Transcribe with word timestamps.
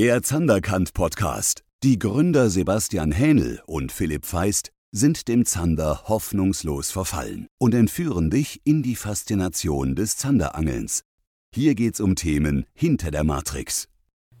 Der 0.00 0.22
Zanderkant 0.22 0.94
Podcast. 0.94 1.62
Die 1.82 1.98
Gründer 1.98 2.48
Sebastian 2.48 3.12
Hähnel 3.12 3.60
und 3.66 3.92
Philipp 3.92 4.24
Feist 4.24 4.72
sind 4.90 5.28
dem 5.28 5.44
Zander 5.44 6.04
hoffnungslos 6.04 6.90
verfallen 6.90 7.48
und 7.58 7.74
entführen 7.74 8.30
dich 8.30 8.62
in 8.64 8.82
die 8.82 8.96
Faszination 8.96 9.94
des 9.94 10.16
Zanderangelns. 10.16 11.02
Hier 11.54 11.74
geht's 11.74 12.00
um 12.00 12.16
Themen 12.16 12.64
hinter 12.72 13.10
der 13.10 13.24
Matrix. 13.24 13.90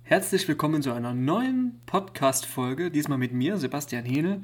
Herzlich 0.00 0.48
willkommen 0.48 0.80
zu 0.80 0.94
einer 0.94 1.12
neuen 1.12 1.82
Podcast-Folge, 1.84 2.90
diesmal 2.90 3.18
mit 3.18 3.34
mir, 3.34 3.58
Sebastian 3.58 4.06
Hähnel, 4.06 4.40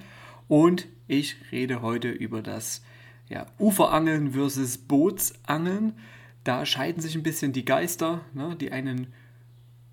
und 0.48 0.86
ich 1.08 1.36
rede 1.50 1.80
heute 1.80 2.10
über 2.10 2.42
das 2.42 2.82
ja, 3.30 3.46
Uferangeln 3.58 4.32
versus 4.32 4.76
Bootsangeln. 4.76 5.94
Da 6.44 6.66
scheiden 6.66 7.00
sich 7.00 7.14
ein 7.14 7.22
bisschen 7.22 7.54
die 7.54 7.64
Geister. 7.64 8.20
Ne? 8.34 8.54
Die 8.60 8.70
einen 8.70 9.14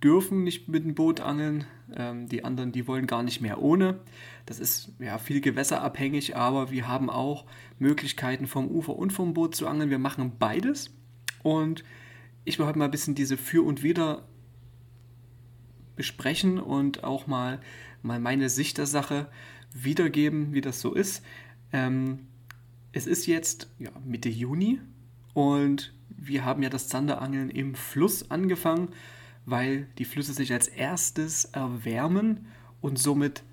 dürfen 0.03 0.43
nicht 0.43 0.67
mit 0.67 0.83
dem 0.83 0.95
Boot 0.95 1.21
angeln, 1.21 1.65
ähm, 1.95 2.27
die 2.27 2.43
anderen, 2.43 2.71
die 2.71 2.87
wollen 2.87 3.07
gar 3.07 3.23
nicht 3.23 3.41
mehr 3.41 3.61
ohne. 3.61 3.99
Das 4.45 4.59
ist 4.59 4.91
ja 4.99 5.17
viel 5.17 5.39
gewässerabhängig, 5.39 6.35
aber 6.35 6.71
wir 6.71 6.87
haben 6.87 7.09
auch 7.09 7.45
Möglichkeiten 7.79 8.45
vom 8.45 8.67
Ufer 8.67 8.95
und 8.95 9.13
vom 9.13 9.33
Boot 9.33 9.55
zu 9.55 9.67
angeln. 9.67 9.89
Wir 9.89 9.99
machen 9.99 10.33
beides 10.37 10.91
und 11.41 11.83
ich 12.43 12.59
will 12.59 12.65
heute 12.65 12.79
mal 12.79 12.85
ein 12.85 12.91
bisschen 12.91 13.15
diese 13.15 13.37
Für 13.37 13.65
und 13.65 13.83
Wider 13.83 14.27
besprechen 15.95 16.59
und 16.59 17.03
auch 17.03 17.27
mal, 17.27 17.61
mal 18.01 18.19
meine 18.19 18.49
Sicht 18.49 18.77
der 18.77 18.87
Sache 18.87 19.27
wiedergeben, 19.73 20.53
wie 20.53 20.61
das 20.61 20.81
so 20.81 20.93
ist. 20.93 21.23
Ähm, 21.71 22.27
es 22.91 23.07
ist 23.07 23.25
jetzt 23.25 23.69
ja, 23.79 23.91
Mitte 24.05 24.29
Juni 24.29 24.81
und 25.33 25.93
wir 26.09 26.43
haben 26.43 26.61
ja 26.61 26.69
das 26.69 26.89
Zanderangeln 26.89 27.49
im 27.49 27.75
Fluss 27.75 28.29
angefangen 28.29 28.89
weil 29.45 29.87
die 29.97 30.05
Flüsse 30.05 30.33
sich 30.33 30.53
als 30.53 30.67
erstes 30.67 31.45
erwärmen 31.45 32.47
und 32.81 32.99
somit 32.99 33.43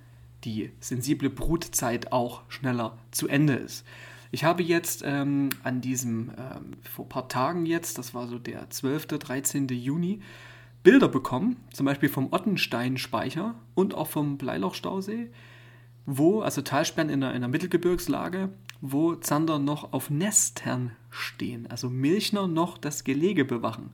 die 0.44 0.70
sensible 0.80 1.30
Brutzeit 1.30 2.12
auch 2.12 2.42
schneller 2.48 2.98
zu 3.10 3.28
Ende 3.28 3.54
ist. 3.54 3.84
Ich 4.32 4.44
habe 4.44 4.62
jetzt 4.62 5.02
ähm, 5.04 5.50
an 5.64 5.80
diesem, 5.80 6.30
ähm, 6.30 6.76
vor 6.82 7.04
ein 7.04 7.08
paar 7.08 7.28
Tagen 7.28 7.66
jetzt, 7.66 7.98
das 7.98 8.14
war 8.14 8.28
so 8.28 8.38
der 8.38 8.70
12., 8.70 9.06
13. 9.06 9.68
Juni, 9.68 10.20
Bilder 10.82 11.08
bekommen, 11.08 11.56
zum 11.72 11.84
Beispiel 11.84 12.08
vom 12.08 12.32
Ottenstein-Speicher 12.32 13.54
und 13.74 13.94
auch 13.94 14.06
vom 14.06 14.38
Bleilochstausee, 14.38 15.30
wo, 16.06 16.40
also 16.40 16.62
Talsperren 16.62 17.10
in 17.10 17.20
der, 17.20 17.34
in 17.34 17.40
der 17.40 17.50
Mittelgebirgslage, 17.50 18.50
wo 18.80 19.14
Zander 19.16 19.58
noch 19.58 19.92
auf 19.92 20.08
Nestern 20.08 20.92
stehen, 21.10 21.66
also 21.66 21.90
Milchner 21.90 22.46
noch 22.46 22.78
das 22.78 23.04
Gelege 23.04 23.44
bewachen 23.44 23.90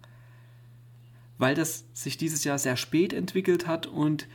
weil 1.38 1.54
das 1.54 1.84
sich 1.92 2.16
dieses 2.16 2.44
Jahr 2.44 2.58
sehr 2.58 2.76
spät 2.76 3.12
entwickelt 3.12 3.66
hat 3.66 3.86
und 3.86 4.26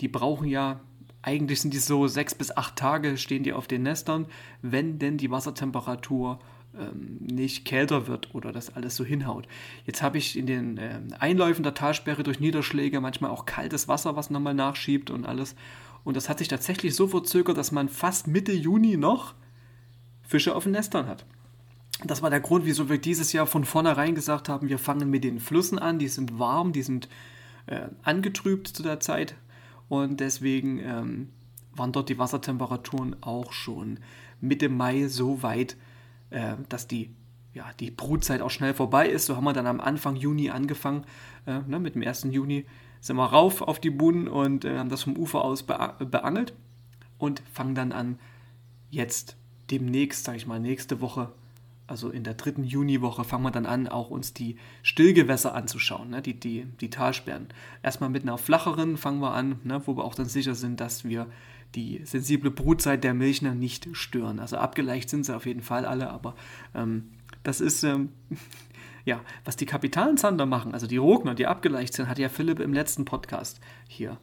die 0.00 0.08
brauchen 0.08 0.48
ja, 0.48 0.80
eigentlich 1.22 1.60
sind 1.60 1.72
die 1.72 1.78
so 1.78 2.06
sechs 2.06 2.34
bis 2.34 2.54
acht 2.56 2.76
Tage 2.76 3.16
stehen 3.16 3.44
die 3.44 3.52
auf 3.52 3.66
den 3.66 3.82
Nestern, 3.82 4.26
wenn 4.60 4.98
denn 4.98 5.16
die 5.16 5.30
Wassertemperatur 5.30 6.38
ähm, 6.78 7.18
nicht 7.20 7.64
kälter 7.64 8.06
wird 8.08 8.34
oder 8.34 8.52
das 8.52 8.74
alles 8.74 8.96
so 8.96 9.04
hinhaut. 9.04 9.46
Jetzt 9.86 10.02
habe 10.02 10.18
ich 10.18 10.36
in 10.36 10.46
den 10.46 10.76
äh, 10.76 11.00
Einläufen 11.18 11.62
der 11.62 11.74
Talsperre 11.74 12.24
durch 12.24 12.40
Niederschläge 12.40 13.00
manchmal 13.00 13.30
auch 13.30 13.46
kaltes 13.46 13.88
Wasser, 13.88 14.16
was 14.16 14.30
nochmal 14.30 14.54
nachschiebt 14.54 15.10
und 15.10 15.24
alles. 15.24 15.54
Und 16.02 16.16
das 16.16 16.28
hat 16.28 16.38
sich 16.38 16.48
tatsächlich 16.48 16.94
so 16.94 17.06
verzögert, 17.06 17.56
dass 17.56 17.72
man 17.72 17.88
fast 17.88 18.26
Mitte 18.26 18.52
Juni 18.52 18.96
noch 18.96 19.34
Fische 20.22 20.54
auf 20.54 20.64
den 20.64 20.72
Nestern 20.72 21.06
hat. 21.06 21.24
Das 22.02 22.22
war 22.22 22.30
der 22.30 22.40
Grund, 22.40 22.64
wieso 22.64 22.88
wir 22.88 22.98
dieses 22.98 23.32
Jahr 23.32 23.46
von 23.46 23.64
vornherein 23.64 24.14
gesagt 24.14 24.48
haben, 24.48 24.68
wir 24.68 24.78
fangen 24.78 25.10
mit 25.10 25.22
den 25.22 25.38
Flüssen 25.38 25.78
an, 25.78 25.98
die 25.98 26.08
sind 26.08 26.38
warm, 26.38 26.72
die 26.72 26.82
sind 26.82 27.08
äh, 27.66 27.88
angetrübt 28.02 28.68
zu 28.68 28.82
der 28.82 29.00
Zeit 29.00 29.36
und 29.88 30.18
deswegen 30.18 30.80
ähm, 30.80 31.28
waren 31.72 31.92
dort 31.92 32.08
die 32.08 32.18
Wassertemperaturen 32.18 33.16
auch 33.22 33.52
schon 33.52 34.00
Mitte 34.40 34.68
Mai 34.68 35.06
so 35.06 35.42
weit, 35.42 35.76
äh, 36.30 36.56
dass 36.68 36.88
die, 36.88 37.10
ja, 37.52 37.70
die 37.80 37.90
Brutzeit 37.90 38.40
auch 38.40 38.50
schnell 38.50 38.74
vorbei 38.74 39.08
ist. 39.08 39.26
So 39.26 39.36
haben 39.36 39.44
wir 39.44 39.52
dann 39.52 39.66
am 39.66 39.80
Anfang 39.80 40.16
Juni 40.16 40.50
angefangen, 40.50 41.04
äh, 41.46 41.60
ne, 41.60 41.78
mit 41.78 41.94
dem 41.94 42.02
1. 42.02 42.24
Juni 42.30 42.66
sind 43.00 43.16
wir 43.16 43.26
rauf 43.26 43.62
auf 43.62 43.78
die 43.78 43.90
Buhnen 43.90 44.28
und 44.28 44.64
äh, 44.64 44.78
haben 44.78 44.88
das 44.88 45.04
vom 45.04 45.16
Ufer 45.16 45.44
aus 45.44 45.62
beangelt 45.62 46.54
und 47.18 47.42
fangen 47.52 47.74
dann 47.74 47.92
an, 47.92 48.18
jetzt 48.90 49.36
demnächst, 49.70 50.24
sage 50.24 50.38
ich 50.38 50.46
mal, 50.46 50.60
nächste 50.60 51.00
Woche 51.00 51.32
also 51.86 52.10
in 52.10 52.24
der 52.24 52.34
dritten 52.34 52.64
Juniwoche, 52.64 53.24
fangen 53.24 53.44
wir 53.44 53.50
dann 53.50 53.66
an, 53.66 53.88
auch 53.88 54.10
uns 54.10 54.32
die 54.32 54.56
Stillgewässer 54.82 55.54
anzuschauen, 55.54 56.10
ne? 56.10 56.22
die, 56.22 56.38
die, 56.38 56.66
die 56.80 56.90
Talsperren. 56.90 57.48
Erstmal 57.82 58.10
mit 58.10 58.22
einer 58.22 58.38
flacheren 58.38 58.96
fangen 58.96 59.20
wir 59.20 59.34
an, 59.34 59.60
ne? 59.64 59.82
wo 59.84 59.96
wir 59.96 60.04
auch 60.04 60.14
dann 60.14 60.26
sicher 60.26 60.54
sind, 60.54 60.80
dass 60.80 61.04
wir 61.04 61.26
die 61.74 62.00
sensible 62.04 62.50
Brutzeit 62.50 63.04
der 63.04 63.14
Milchner 63.14 63.54
nicht 63.54 63.88
stören. 63.92 64.38
Also 64.38 64.56
abgeleicht 64.56 65.10
sind 65.10 65.26
sie 65.26 65.36
auf 65.36 65.44
jeden 65.44 65.62
Fall 65.62 65.84
alle, 65.84 66.10
aber 66.10 66.34
ähm, 66.74 67.10
das 67.42 67.60
ist, 67.60 67.82
ähm, 67.82 68.10
ja, 69.04 69.20
was 69.44 69.56
die 69.56 69.66
Kapitalzander 69.66 70.46
machen, 70.46 70.72
also 70.72 70.86
die 70.86 70.96
Rogner, 70.96 71.34
die 71.34 71.46
abgeleicht 71.46 71.94
sind, 71.94 72.08
hat 72.08 72.18
ja 72.18 72.28
Philipp 72.28 72.60
im 72.60 72.72
letzten 72.72 73.04
Podcast 73.04 73.60
hier 73.88 74.18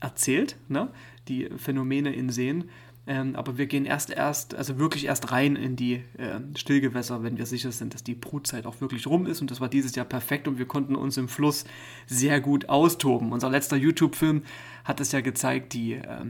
erzählt, 0.00 0.56
ne? 0.68 0.88
die 1.28 1.48
Phänomene 1.56 2.12
in 2.12 2.30
Seen. 2.30 2.68
Ähm, 3.04 3.34
aber 3.34 3.58
wir 3.58 3.66
gehen 3.66 3.84
erst 3.84 4.10
erst, 4.10 4.54
also 4.54 4.78
wirklich 4.78 5.06
erst 5.06 5.32
rein 5.32 5.56
in 5.56 5.74
die 5.74 6.04
äh, 6.18 6.40
Stillgewässer, 6.54 7.24
wenn 7.24 7.36
wir 7.36 7.46
sicher 7.46 7.72
sind, 7.72 7.94
dass 7.94 8.04
die 8.04 8.14
Brutzeit 8.14 8.64
auch 8.64 8.80
wirklich 8.80 9.08
rum 9.08 9.26
ist. 9.26 9.40
Und 9.40 9.50
das 9.50 9.60
war 9.60 9.68
dieses 9.68 9.96
Jahr 9.96 10.06
perfekt 10.06 10.46
und 10.46 10.58
wir 10.58 10.66
konnten 10.66 10.94
uns 10.94 11.16
im 11.16 11.28
Fluss 11.28 11.64
sehr 12.06 12.40
gut 12.40 12.68
austoben. 12.68 13.32
Unser 13.32 13.50
letzter 13.50 13.76
YouTube-Film 13.76 14.42
hat 14.84 15.00
es 15.00 15.10
ja 15.10 15.20
gezeigt, 15.20 15.72
die, 15.72 15.94
äh, 15.94 16.26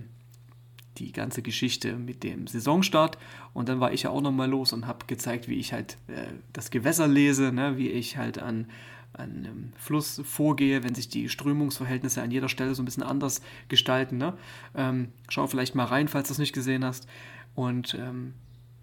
die 0.97 1.13
ganze 1.13 1.43
Geschichte 1.43 1.97
mit 1.97 2.23
dem 2.23 2.47
Saisonstart. 2.47 3.19
Und 3.53 3.69
dann 3.69 3.81
war 3.81 3.93
ich 3.93 4.05
ja 4.05 4.11
auch 4.11 4.23
nochmal 4.23 4.49
los 4.49 4.73
und 4.73 4.87
habe 4.87 5.05
gezeigt, 5.07 5.49
wie 5.49 5.59
ich 5.59 5.75
halt 5.75 5.99
äh, 6.07 6.33
das 6.55 6.71
Gewässer 6.71 7.07
lese, 7.07 7.53
ne? 7.53 7.77
wie 7.77 7.91
ich 7.91 8.17
halt 8.17 8.39
an 8.39 8.67
einem 9.15 9.73
Fluss 9.77 10.21
vorgehe, 10.25 10.83
wenn 10.85 10.95
sich 10.95 11.09
die 11.09 11.29
Strömungsverhältnisse 11.29 12.23
an 12.23 12.31
jeder 12.31 12.49
Stelle 12.49 12.75
so 12.75 12.83
ein 12.83 12.87
bisschen 12.87 13.03
anders 13.03 13.43
gestalten. 13.69 14.17
Ne? 14.17 14.35
Ähm, 14.75 15.09
schau 15.29 15.47
vielleicht 15.47 15.75
mal 15.75 15.85
rein, 15.85 16.09
falls 16.09 16.29
du 16.29 16.33
es 16.33 16.39
nicht 16.39 16.55
gesehen 16.55 16.85
hast. 16.85 17.07
Und 17.55 17.95
ähm, 17.95 18.35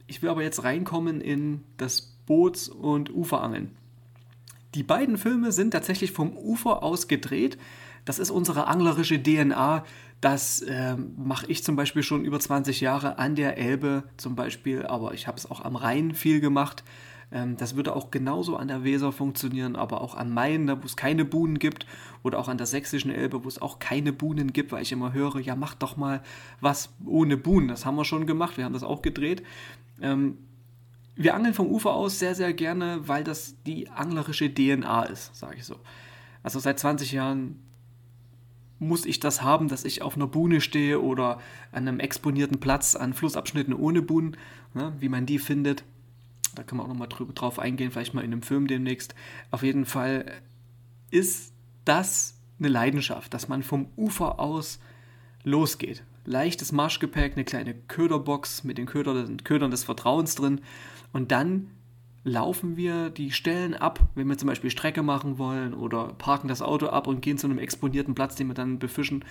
ich 0.08 0.22
will 0.22 0.30
aber 0.30 0.44
jetzt 0.44 0.64
reinkommen 0.64 1.22
in 1.22 1.64
das 1.78 2.18
Boots- 2.26 2.70
und 2.70 3.14
Uferangeln. 3.14 3.72
Die 4.76 4.84
beiden 4.84 5.18
Filme 5.18 5.52
sind 5.52 5.72
tatsächlich 5.72 6.12
vom 6.12 6.36
Ufer 6.38 6.84
aus 6.84 7.08
gedreht. 7.08 7.58
Das 8.06 8.20
ist 8.20 8.30
unsere 8.30 8.68
anglerische 8.68 9.22
DNA. 9.22 9.84
Das 10.22 10.62
äh, 10.62 10.96
mache 10.96 11.48
ich 11.48 11.64
zum 11.64 11.76
Beispiel 11.76 12.04
schon 12.04 12.24
über 12.24 12.40
20 12.40 12.82
Jahre 12.82 13.18
an 13.18 13.36
der 13.36 13.58
Elbe 13.58 14.04
zum 14.18 14.36
Beispiel, 14.36 14.86
aber 14.86 15.14
ich 15.14 15.28
habe 15.28 15.38
es 15.38 15.50
auch 15.50 15.62
am 15.62 15.76
Rhein 15.76 16.14
viel 16.14 16.40
gemacht. 16.40 16.84
Ähm, 17.32 17.58
das 17.58 17.76
würde 17.76 17.96
auch 17.96 18.12
genauso 18.12 18.58
an 18.58 18.68
der 18.68 18.84
Weser 18.84 19.12
funktionieren, 19.12 19.76
aber 19.76 20.02
auch 20.02 20.16
am 20.16 20.34
Main, 20.34 20.68
da 20.68 20.82
wo 20.82 20.86
es 20.86 20.96
keine 20.96 21.26
Buhnen 21.26 21.60
gibt, 21.60 21.86
oder 22.24 22.40
auch 22.40 22.48
an 22.48 22.58
der 22.58 22.68
sächsischen 22.68 23.12
Elbe, 23.12 23.44
wo 23.44 23.48
es 23.48 23.62
auch 23.62 23.80
keine 23.80 24.14
Buhnen 24.14 24.52
gibt, 24.54 24.72
weil 24.72 24.82
ich 24.82 24.92
immer 24.92 25.14
höre, 25.14 25.40
ja, 25.40 25.56
mach 25.56 25.76
doch 25.76 25.98
mal 25.98 26.22
was 26.60 26.94
ohne 27.06 27.38
Buhnen. 27.38 27.68
Das 27.68 27.86
haben 27.86 27.96
wir 27.96 28.06
schon 28.06 28.26
gemacht, 28.26 28.58
wir 28.58 28.66
haben 28.66 28.74
das 28.74 28.84
auch 28.84 29.02
gedreht. 29.02 29.44
Ähm, 30.02 30.38
wir 31.16 31.36
angeln 31.36 31.54
vom 31.54 31.68
Ufer 31.68 31.92
aus 31.92 32.18
sehr, 32.18 32.34
sehr 32.34 32.54
gerne, 32.54 33.08
weil 33.08 33.24
das 33.24 33.62
die 33.64 33.90
anglerische 33.90 34.54
DNA 34.54 35.04
ist, 35.04 35.36
sage 35.36 35.58
ich 35.58 35.66
so. 35.66 35.76
Also 36.44 36.60
seit 36.60 36.80
20 36.80 37.12
Jahren 37.12 37.60
muss 38.80 39.06
ich 39.06 39.20
das 39.20 39.42
haben, 39.42 39.68
dass 39.68 39.84
ich 39.84 40.02
auf 40.02 40.16
einer 40.16 40.28
Buhne 40.28 40.62
stehe 40.62 41.02
oder 41.02 41.40
an 41.74 41.88
einem 41.88 42.00
exponierten 42.00 42.62
Platz 42.62 42.96
an 42.96 43.14
Flussabschnitten 43.14 43.74
ohne 43.74 44.02
Buhnen, 44.02 44.38
ne, 44.74 44.94
wie 45.00 45.10
man 45.10 45.26
die 45.26 45.40
findet. 45.40 45.84
Da 46.56 46.64
kann 46.64 46.78
man 46.78 46.86
auch 46.86 46.90
nochmal 46.90 47.10
drauf 47.10 47.60
eingehen, 47.60 47.92
vielleicht 47.92 48.14
mal 48.14 48.24
in 48.24 48.32
einem 48.32 48.42
Film 48.42 48.68
demnächst. 48.68 49.16
Auf 49.52 49.64
jeden 49.64 49.86
Fall 49.86 50.26
ist 51.12 51.54
das 51.86 52.40
eine 52.60 52.68
Leidenschaft, 52.68 53.34
dass 53.34 53.48
man 53.48 53.64
vom 53.64 53.88
Ufer 53.96 54.40
aus 54.40 54.80
losgeht. 55.44 56.04
Leichtes 56.26 56.72
Marschgepäck, 56.72 57.34
eine 57.34 57.46
kleine 57.46 57.74
Köderbox 57.74 58.64
mit 58.64 58.78
den 58.78 58.86
Ködern, 58.86 59.44
Ködern 59.44 59.72
des 59.72 59.84
Vertrauens 59.84 60.36
drin 60.36 60.62
und 61.14 61.32
dann 61.32 61.72
laufen 62.24 62.78
wir 62.78 63.10
die 63.10 63.32
Stellen 63.32 63.74
ab, 63.74 64.02
wenn 64.16 64.28
wir 64.28 64.38
zum 64.38 64.48
Beispiel 64.48 64.70
Strecke 64.70 65.02
machen 65.04 65.38
wollen 65.38 65.74
oder 65.74 66.14
parken 66.14 66.48
das 66.48 66.62
Auto 66.62 66.88
ab 66.88 67.08
und 67.08 67.22
gehen 67.22 67.38
zu 67.38 67.48
einem 67.48 67.58
exponierten 67.58 68.14
Platz, 68.14 68.36
den 68.36 68.48
wir 68.48 68.54
dann 68.54 68.78
befischen 68.78 69.24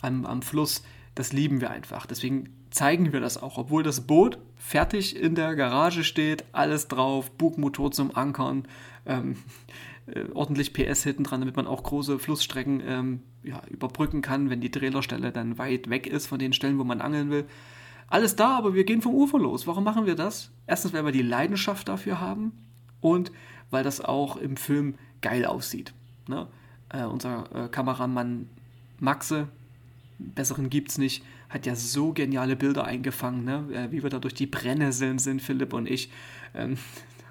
am, 0.00 0.24
am 0.24 0.42
Fluss 0.42 0.82
das 1.14 1.32
lieben 1.32 1.60
wir 1.60 1.70
einfach. 1.70 2.06
Deswegen 2.06 2.50
zeigen 2.70 3.12
wir 3.12 3.20
das 3.20 3.42
auch, 3.42 3.58
obwohl 3.58 3.82
das 3.82 4.02
Boot 4.02 4.38
fertig 4.56 5.16
in 5.16 5.34
der 5.34 5.56
Garage 5.56 6.04
steht, 6.04 6.44
alles 6.52 6.88
drauf, 6.88 7.30
Bugmotor 7.32 7.90
zum 7.90 8.14
Ankern, 8.14 8.66
ähm, 9.06 9.36
äh, 10.06 10.24
ordentlich 10.32 10.72
PS 10.72 11.02
hinten 11.02 11.24
dran, 11.24 11.40
damit 11.40 11.56
man 11.56 11.66
auch 11.66 11.82
große 11.82 12.18
Flussstrecken 12.18 12.82
ähm, 12.86 13.22
ja, 13.42 13.60
überbrücken 13.68 14.22
kann, 14.22 14.50
wenn 14.50 14.60
die 14.60 14.70
Trailerstelle 14.70 15.32
dann 15.32 15.58
weit 15.58 15.90
weg 15.90 16.06
ist 16.06 16.26
von 16.26 16.38
den 16.38 16.52
Stellen, 16.52 16.78
wo 16.78 16.84
man 16.84 17.00
angeln 17.00 17.30
will. 17.30 17.46
Alles 18.08 18.36
da, 18.36 18.56
aber 18.56 18.74
wir 18.74 18.84
gehen 18.84 19.02
vom 19.02 19.14
Ufer 19.14 19.38
los. 19.38 19.66
Warum 19.66 19.84
machen 19.84 20.06
wir 20.06 20.16
das? 20.16 20.50
Erstens, 20.66 20.92
weil 20.92 21.04
wir 21.04 21.12
die 21.12 21.22
Leidenschaft 21.22 21.88
dafür 21.88 22.20
haben 22.20 22.52
und 23.00 23.30
weil 23.70 23.84
das 23.84 24.00
auch 24.00 24.36
im 24.36 24.56
Film 24.56 24.94
geil 25.22 25.46
aussieht. 25.46 25.92
Ne? 26.26 26.48
Äh, 26.88 27.04
unser 27.04 27.44
äh, 27.54 27.68
Kameramann 27.68 28.48
Maxe, 28.98 29.48
besseren 30.34 30.70
gibt's 30.70 30.98
nicht, 30.98 31.24
hat 31.48 31.66
ja 31.66 31.74
so 31.74 32.12
geniale 32.12 32.56
Bilder 32.56 32.84
eingefangen, 32.84 33.44
ne? 33.44 33.66
Äh, 33.72 33.92
wie 33.92 34.02
wir 34.02 34.10
da 34.10 34.18
durch 34.18 34.34
die 34.34 34.46
Brennnesseln 34.46 35.18
sind, 35.18 35.42
Philipp 35.42 35.72
und 35.72 35.90
ich. 35.90 36.10
Ähm, 36.54 36.76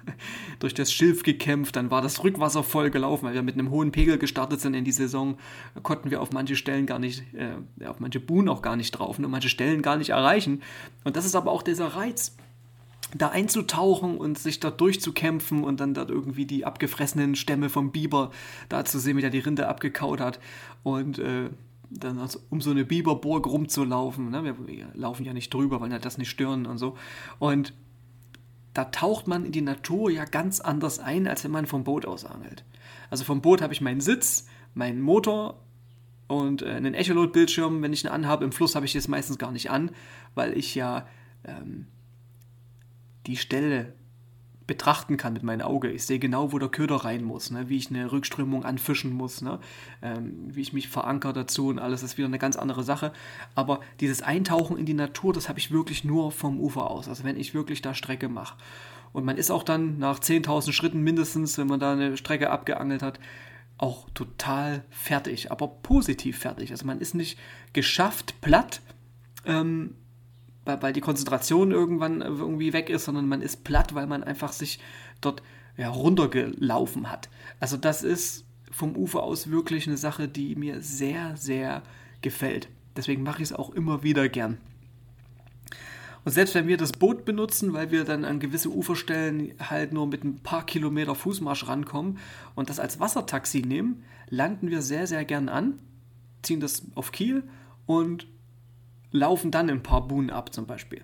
durch 0.58 0.74
das 0.74 0.92
Schilf 0.92 1.22
gekämpft, 1.22 1.76
dann 1.76 1.90
war 1.90 2.02
das 2.02 2.22
Rückwasser 2.24 2.62
voll 2.62 2.90
gelaufen, 2.90 3.26
weil 3.26 3.34
wir 3.34 3.42
mit 3.42 3.54
einem 3.54 3.70
hohen 3.70 3.92
Pegel 3.92 4.18
gestartet 4.18 4.60
sind 4.60 4.74
in 4.74 4.84
die 4.84 4.92
Saison, 4.92 5.38
konnten 5.82 6.10
wir 6.10 6.20
auf 6.20 6.32
manche 6.32 6.56
Stellen 6.56 6.86
gar 6.86 6.98
nicht, 6.98 7.22
äh, 7.34 7.86
auf 7.86 8.00
manche 8.00 8.20
Buhnen 8.20 8.48
auch 8.48 8.62
gar 8.62 8.76
nicht 8.76 8.92
drauf 8.92 9.18
und 9.18 9.30
manche 9.30 9.48
Stellen 9.48 9.82
gar 9.82 9.96
nicht 9.96 10.10
erreichen. 10.10 10.62
Und 11.04 11.16
das 11.16 11.24
ist 11.24 11.34
aber 11.34 11.50
auch 11.50 11.62
dieser 11.62 11.88
Reiz, 11.88 12.36
da 13.14 13.28
einzutauchen 13.28 14.18
und 14.18 14.38
sich 14.38 14.60
da 14.60 14.70
durchzukämpfen 14.70 15.64
und 15.64 15.80
dann 15.80 15.94
dort 15.94 16.10
irgendwie 16.10 16.46
die 16.46 16.64
abgefressenen 16.64 17.34
Stämme 17.34 17.68
vom 17.68 17.90
Biber 17.90 18.30
da 18.68 18.84
zu 18.84 18.98
sehen, 18.98 19.16
wie 19.16 19.20
der 19.20 19.30
die 19.30 19.40
Rinde 19.40 19.68
abgekaut 19.68 20.20
hat 20.20 20.38
und 20.82 21.18
äh, 21.18 21.50
dann 21.90 22.18
also 22.18 22.40
um 22.50 22.60
so 22.60 22.70
eine 22.70 22.84
Biberburg 22.84 23.46
rumzulaufen. 23.46 24.30
Ne? 24.30 24.44
Wir, 24.44 24.66
wir, 24.66 24.88
laufen 24.94 25.24
ja 25.24 25.32
nicht 25.32 25.52
drüber, 25.52 25.80
weil 25.80 25.90
wir 25.90 25.98
das 25.98 26.18
nicht 26.18 26.30
stören 26.30 26.66
und 26.66 26.78
so. 26.78 26.96
Und 27.38 27.74
da 28.74 28.84
taucht 28.84 29.26
man 29.26 29.44
in 29.44 29.52
die 29.52 29.62
Natur 29.62 30.10
ja 30.10 30.24
ganz 30.24 30.60
anders 30.60 31.00
ein, 31.00 31.26
als 31.26 31.42
wenn 31.42 31.50
man 31.50 31.66
vom 31.66 31.82
Boot 31.82 32.06
aus 32.06 32.24
angelt. 32.24 32.64
Also 33.10 33.24
vom 33.24 33.42
Boot 33.42 33.60
habe 33.60 33.72
ich 33.72 33.80
meinen 33.80 34.00
Sitz, 34.00 34.46
meinen 34.74 35.00
Motor 35.00 35.60
und 36.28 36.62
äh, 36.62 36.70
einen 36.70 36.94
Echolot-Bildschirm. 36.94 37.82
Wenn 37.82 37.92
ich 37.92 38.04
ihn 38.04 38.10
anhabe, 38.10 38.44
im 38.44 38.52
Fluss 38.52 38.76
habe 38.76 38.86
ich 38.86 38.92
das 38.92 39.08
meistens 39.08 39.38
gar 39.38 39.50
nicht 39.50 39.70
an, 39.70 39.90
weil 40.36 40.56
ich 40.56 40.76
ja 40.76 41.08
ähm, 41.44 41.86
die 43.26 43.36
Stelle 43.36 43.94
betrachten 44.70 45.16
kann 45.16 45.32
mit 45.32 45.42
meinem 45.42 45.62
Auge. 45.62 45.90
Ich 45.90 46.04
sehe 46.04 46.20
genau, 46.20 46.52
wo 46.52 46.58
der 46.60 46.68
Köder 46.68 46.94
rein 46.94 47.24
muss, 47.24 47.50
ne? 47.50 47.68
wie 47.68 47.76
ich 47.76 47.90
eine 47.90 48.12
Rückströmung 48.12 48.64
anfischen 48.64 49.12
muss, 49.12 49.42
ne? 49.42 49.58
ähm, 50.00 50.32
wie 50.46 50.60
ich 50.60 50.72
mich 50.72 50.88
verankere 50.88 51.32
dazu 51.32 51.66
und 51.66 51.80
alles 51.80 52.04
ist 52.04 52.18
wieder 52.18 52.28
eine 52.28 52.38
ganz 52.38 52.54
andere 52.54 52.84
Sache. 52.84 53.12
Aber 53.56 53.80
dieses 53.98 54.22
Eintauchen 54.22 54.78
in 54.78 54.86
die 54.86 54.94
Natur, 54.94 55.32
das 55.32 55.48
habe 55.48 55.58
ich 55.58 55.72
wirklich 55.72 56.04
nur 56.04 56.30
vom 56.30 56.60
Ufer 56.60 56.88
aus. 56.88 57.08
Also 57.08 57.24
wenn 57.24 57.36
ich 57.36 57.52
wirklich 57.52 57.82
da 57.82 57.94
Strecke 57.94 58.28
mache. 58.28 58.56
Und 59.12 59.24
man 59.24 59.36
ist 59.36 59.50
auch 59.50 59.64
dann 59.64 59.98
nach 59.98 60.20
10.000 60.20 60.70
Schritten 60.70 61.00
mindestens, 61.00 61.58
wenn 61.58 61.66
man 61.66 61.80
da 61.80 61.94
eine 61.94 62.16
Strecke 62.16 62.50
abgeangelt 62.50 63.02
hat, 63.02 63.18
auch 63.76 64.08
total 64.14 64.84
fertig, 64.88 65.50
aber 65.50 65.66
positiv 65.66 66.38
fertig. 66.38 66.70
Also 66.70 66.86
man 66.86 67.00
ist 67.00 67.16
nicht 67.16 67.40
geschafft, 67.72 68.40
platt, 68.40 68.82
ähm, 69.46 69.96
weil 70.80 70.92
die 70.92 71.00
Konzentration 71.00 71.70
irgendwann 71.70 72.20
irgendwie 72.20 72.72
weg 72.72 72.90
ist, 72.90 73.04
sondern 73.04 73.28
man 73.28 73.42
ist 73.42 73.64
platt, 73.64 73.94
weil 73.94 74.06
man 74.06 74.22
einfach 74.22 74.52
sich 74.52 74.80
dort 75.20 75.42
ja, 75.76 75.88
runtergelaufen 75.88 77.10
hat. 77.10 77.28
Also 77.58 77.76
das 77.76 78.02
ist 78.02 78.44
vom 78.70 78.96
Ufer 78.96 79.22
aus 79.22 79.50
wirklich 79.50 79.86
eine 79.86 79.96
Sache, 79.96 80.28
die 80.28 80.54
mir 80.54 80.80
sehr, 80.80 81.36
sehr 81.36 81.82
gefällt. 82.22 82.68
Deswegen 82.96 83.22
mache 83.22 83.42
ich 83.42 83.50
es 83.50 83.52
auch 83.52 83.70
immer 83.70 84.02
wieder 84.02 84.28
gern. 84.28 84.58
Und 86.24 86.32
selbst 86.32 86.54
wenn 86.54 86.68
wir 86.68 86.76
das 86.76 86.92
Boot 86.92 87.24
benutzen, 87.24 87.72
weil 87.72 87.90
wir 87.90 88.04
dann 88.04 88.24
an 88.24 88.40
gewisse 88.40 88.68
Uferstellen 88.68 89.54
halt 89.58 89.92
nur 89.92 90.06
mit 90.06 90.22
ein 90.22 90.40
paar 90.40 90.66
Kilometer 90.66 91.14
Fußmarsch 91.14 91.66
rankommen 91.66 92.18
und 92.54 92.68
das 92.68 92.78
als 92.78 93.00
Wassertaxi 93.00 93.62
nehmen, 93.62 94.04
landen 94.28 94.70
wir 94.70 94.82
sehr, 94.82 95.06
sehr 95.06 95.24
gern 95.24 95.48
an, 95.48 95.78
ziehen 96.42 96.60
das 96.60 96.82
auf 96.94 97.12
Kiel 97.12 97.44
und 97.86 98.26
laufen 99.12 99.50
dann 99.50 99.70
ein 99.70 99.82
paar 99.82 100.06
Buhnen 100.06 100.30
ab 100.30 100.52
zum 100.52 100.66
Beispiel, 100.66 101.02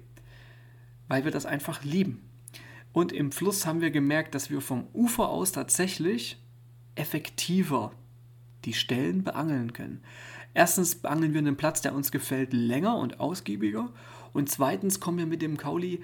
weil 1.08 1.24
wir 1.24 1.32
das 1.32 1.46
einfach 1.46 1.82
lieben. 1.84 2.22
Und 2.92 3.12
im 3.12 3.30
Fluss 3.30 3.66
haben 3.66 3.80
wir 3.80 3.90
gemerkt, 3.90 4.34
dass 4.34 4.50
wir 4.50 4.60
vom 4.60 4.86
Ufer 4.94 5.28
aus 5.28 5.52
tatsächlich 5.52 6.38
effektiver 6.94 7.92
die 8.64 8.72
Stellen 8.72 9.22
beangeln 9.22 9.72
können. 9.72 10.02
Erstens 10.54 10.94
beangeln 10.94 11.34
wir 11.34 11.40
einen 11.40 11.58
Platz, 11.58 11.82
der 11.82 11.94
uns 11.94 12.10
gefällt, 12.10 12.54
länger 12.54 12.96
und 12.96 13.20
ausgiebiger. 13.20 13.92
Und 14.32 14.48
zweitens 14.48 15.00
kommen 15.00 15.18
wir 15.18 15.26
mit 15.26 15.42
dem 15.42 15.58
Kauli 15.58 16.02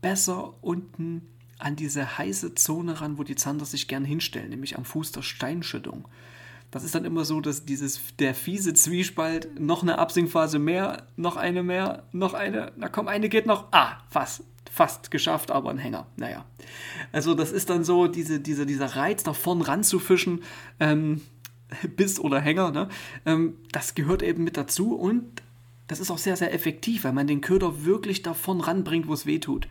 besser 0.00 0.54
unten 0.62 1.22
an 1.58 1.76
diese 1.76 2.18
heiße 2.18 2.56
Zone 2.56 3.00
ran, 3.00 3.18
wo 3.18 3.22
die 3.22 3.36
Zander 3.36 3.64
sich 3.64 3.86
gern 3.86 4.04
hinstellen, 4.04 4.50
nämlich 4.50 4.76
am 4.76 4.84
Fuß 4.84 5.12
der 5.12 5.22
Steinschüttung 5.22 6.08
das 6.72 6.84
ist 6.84 6.94
dann 6.94 7.04
immer 7.04 7.26
so, 7.26 7.40
dass 7.42 7.66
dieses, 7.66 8.00
der 8.18 8.34
fiese 8.34 8.72
Zwiespalt, 8.72 9.60
noch 9.60 9.82
eine 9.82 9.98
Absinkphase 9.98 10.58
mehr, 10.58 11.06
noch 11.16 11.36
eine 11.36 11.62
mehr, 11.62 12.04
noch 12.12 12.32
eine, 12.32 12.72
na 12.76 12.88
komm, 12.88 13.08
eine 13.08 13.28
geht 13.28 13.44
noch, 13.44 13.66
ah, 13.72 13.98
fast, 14.08 14.42
fast 14.70 15.10
geschafft, 15.10 15.50
aber 15.50 15.68
ein 15.68 15.76
Hänger, 15.76 16.06
naja. 16.16 16.46
Also 17.12 17.34
das 17.34 17.52
ist 17.52 17.68
dann 17.68 17.84
so, 17.84 18.08
diese, 18.08 18.40
diese, 18.40 18.64
dieser 18.64 18.96
Reiz, 18.96 19.22
da 19.22 19.34
vorn 19.34 19.60
ranzufischen, 19.60 20.42
ähm, 20.80 21.20
Biss 21.96 22.18
oder 22.18 22.40
Hänger, 22.40 22.70
ne? 22.70 22.88
Ähm, 23.26 23.58
das 23.70 23.94
gehört 23.94 24.22
eben 24.22 24.42
mit 24.42 24.56
dazu 24.56 24.94
und 24.94 25.42
das 25.88 26.00
ist 26.00 26.10
auch 26.10 26.18
sehr, 26.18 26.36
sehr 26.36 26.54
effektiv, 26.54 27.04
weil 27.04 27.12
man 27.12 27.26
den 27.26 27.42
Köder 27.42 27.84
wirklich 27.84 28.22
davon 28.22 28.62
ranbringt, 28.62 29.08
wo 29.08 29.12
es 29.12 29.26
weh 29.26 29.40
tut. 29.40 29.68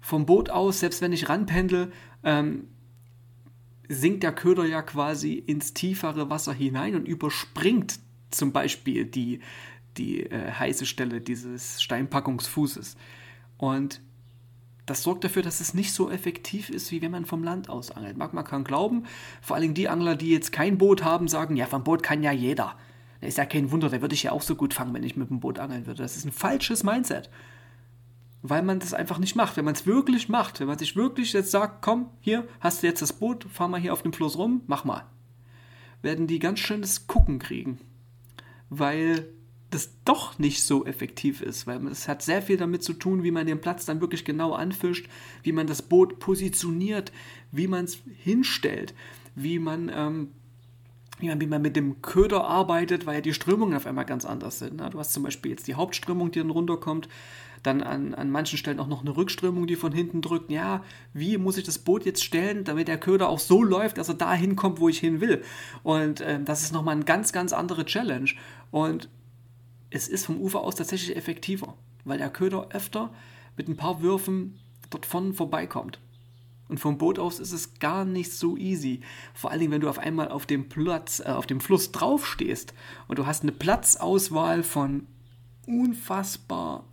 Vom 0.00 0.26
Boot 0.26 0.50
aus, 0.50 0.78
selbst 0.78 1.02
wenn 1.02 1.12
ich 1.12 1.28
ranpendel, 1.28 1.90
ähm, 2.22 2.68
sinkt 3.88 4.22
der 4.22 4.32
Köder 4.32 4.64
ja 4.64 4.82
quasi 4.82 5.34
ins 5.34 5.74
tiefere 5.74 6.30
Wasser 6.30 6.52
hinein 6.52 6.94
und 6.94 7.06
überspringt 7.06 7.98
zum 8.30 8.52
Beispiel 8.52 9.04
die, 9.04 9.40
die 9.96 10.24
äh, 10.24 10.52
heiße 10.52 10.86
Stelle 10.86 11.20
dieses 11.20 11.82
Steinpackungsfußes. 11.82 12.96
Und 13.58 14.00
das 14.84 15.02
sorgt 15.02 15.24
dafür, 15.24 15.42
dass 15.42 15.60
es 15.60 15.74
nicht 15.74 15.92
so 15.92 16.10
effektiv 16.10 16.70
ist, 16.70 16.92
wie 16.92 17.02
wenn 17.02 17.10
man 17.10 17.24
vom 17.24 17.42
Land 17.42 17.68
aus 17.68 17.90
angelt. 17.90 18.16
Mag 18.16 18.34
man 18.34 18.44
kann 18.44 18.64
glauben, 18.64 19.04
vor 19.42 19.56
allem 19.56 19.74
die 19.74 19.88
Angler, 19.88 20.14
die 20.14 20.30
jetzt 20.30 20.52
kein 20.52 20.78
Boot 20.78 21.02
haben, 21.02 21.26
sagen, 21.26 21.56
ja, 21.56 21.66
vom 21.66 21.82
Boot 21.82 22.02
kann 22.02 22.22
ja 22.22 22.32
jeder. 22.32 22.76
Ist 23.20 23.38
ja 23.38 23.46
kein 23.46 23.72
Wunder, 23.72 23.88
da 23.88 24.00
würde 24.00 24.14
ich 24.14 24.24
ja 24.24 24.32
auch 24.32 24.42
so 24.42 24.54
gut 24.54 24.74
fangen, 24.74 24.94
wenn 24.94 25.02
ich 25.02 25.16
mit 25.16 25.30
dem 25.30 25.40
Boot 25.40 25.58
angeln 25.58 25.86
würde. 25.86 26.02
Das 26.02 26.16
ist 26.16 26.24
ein 26.24 26.32
falsches 26.32 26.84
Mindset 26.84 27.30
weil 28.42 28.62
man 28.62 28.78
das 28.78 28.94
einfach 28.94 29.18
nicht 29.18 29.36
macht. 29.36 29.56
Wenn 29.56 29.64
man 29.64 29.74
es 29.74 29.86
wirklich 29.86 30.28
macht, 30.28 30.60
wenn 30.60 30.66
man 30.66 30.78
sich 30.78 30.96
wirklich 30.96 31.32
jetzt 31.32 31.50
sagt, 31.50 31.82
komm, 31.82 32.10
hier 32.20 32.46
hast 32.60 32.82
du 32.82 32.86
jetzt 32.86 33.02
das 33.02 33.12
Boot, 33.12 33.44
fahr 33.44 33.68
mal 33.68 33.80
hier 33.80 33.92
auf 33.92 34.02
dem 34.02 34.12
Fluss 34.12 34.36
rum, 34.38 34.62
mach 34.66 34.84
mal, 34.84 35.06
werden 36.02 36.26
die 36.26 36.38
ganz 36.38 36.60
schön 36.60 36.80
das 36.80 37.06
Gucken 37.06 37.38
kriegen, 37.38 37.78
weil 38.70 39.26
das 39.70 39.90
doch 40.04 40.38
nicht 40.38 40.62
so 40.62 40.86
effektiv 40.86 41.42
ist, 41.42 41.66
weil 41.66 41.84
es 41.88 42.06
hat 42.06 42.22
sehr 42.22 42.40
viel 42.40 42.56
damit 42.56 42.84
zu 42.84 42.92
tun, 42.92 43.24
wie 43.24 43.32
man 43.32 43.46
den 43.46 43.60
Platz 43.60 43.84
dann 43.84 44.00
wirklich 44.00 44.24
genau 44.24 44.52
anfischt, 44.52 45.08
wie 45.42 45.52
man 45.52 45.66
das 45.66 45.82
Boot 45.82 46.20
positioniert, 46.20 47.10
wie 47.50 47.66
man 47.66 47.84
es 47.84 47.98
hinstellt, 48.22 48.94
wie 49.34 49.58
man 49.58 49.90
ähm, 49.92 50.28
wie 51.18 51.28
man, 51.28 51.40
wie 51.40 51.46
man 51.46 51.62
mit 51.62 51.76
dem 51.76 52.02
Köder 52.02 52.44
arbeitet, 52.44 53.06
weil 53.06 53.16
ja 53.16 53.20
die 53.22 53.34
Strömungen 53.34 53.74
auf 53.74 53.86
einmal 53.86 54.04
ganz 54.04 54.24
anders 54.24 54.58
sind. 54.58 54.76
Ne? 54.76 54.90
Du 54.90 54.98
hast 54.98 55.12
zum 55.12 55.22
Beispiel 55.22 55.50
jetzt 55.50 55.66
die 55.66 55.74
Hauptströmung, 55.74 56.30
die 56.30 56.40
dann 56.40 56.50
runterkommt, 56.50 57.08
dann 57.66 57.82
an, 57.82 58.14
an 58.14 58.30
manchen 58.30 58.58
Stellen 58.58 58.80
auch 58.80 58.86
noch 58.86 59.02
eine 59.02 59.16
Rückströmung, 59.16 59.66
die 59.66 59.76
von 59.76 59.92
hinten 59.92 60.22
drückt. 60.22 60.50
Ja, 60.50 60.84
wie 61.12 61.38
muss 61.38 61.58
ich 61.58 61.64
das 61.64 61.78
Boot 61.78 62.06
jetzt 62.06 62.24
stellen, 62.24 62.64
damit 62.64 62.88
der 62.88 62.98
Köder 62.98 63.28
auch 63.28 63.38
so 63.38 63.62
läuft, 63.62 63.98
dass 63.98 64.08
er 64.08 64.14
da 64.14 64.32
hinkommt, 64.32 64.80
wo 64.80 64.88
ich 64.88 64.98
hin 64.98 65.20
will? 65.20 65.42
Und 65.82 66.20
äh, 66.20 66.42
das 66.42 66.62
ist 66.62 66.72
nochmal 66.72 66.94
eine 66.94 67.04
ganz, 67.04 67.32
ganz 67.32 67.52
andere 67.52 67.84
Challenge. 67.84 68.30
Und 68.70 69.08
es 69.90 70.08
ist 70.08 70.26
vom 70.26 70.40
Ufer 70.40 70.60
aus 70.60 70.76
tatsächlich 70.76 71.16
effektiver, 71.16 71.74
weil 72.04 72.18
der 72.18 72.30
Köder 72.30 72.68
öfter 72.70 73.12
mit 73.56 73.68
ein 73.68 73.76
paar 73.76 74.02
Würfen 74.02 74.58
dort 74.90 75.06
von 75.06 75.32
vorbeikommt. 75.32 75.98
Und 76.68 76.78
vom 76.78 76.98
Boot 76.98 77.18
aus 77.18 77.38
ist 77.38 77.52
es 77.52 77.78
gar 77.78 78.04
nicht 78.04 78.32
so 78.32 78.56
easy. 78.56 79.00
Vor 79.34 79.50
allen 79.50 79.60
Dingen, 79.60 79.72
wenn 79.72 79.80
du 79.80 79.88
auf 79.88 79.98
einmal 79.98 80.28
auf 80.28 80.46
dem 80.46 80.68
Platz, 80.68 81.20
äh, 81.20 81.30
auf 81.30 81.46
dem 81.46 81.60
Fluss 81.60 81.92
draufstehst 81.92 82.74
und 83.08 83.18
du 83.18 83.26
hast 83.26 83.42
eine 83.42 83.52
Platzauswahl 83.52 84.62
von 84.62 85.06
unfassbar 85.66 86.84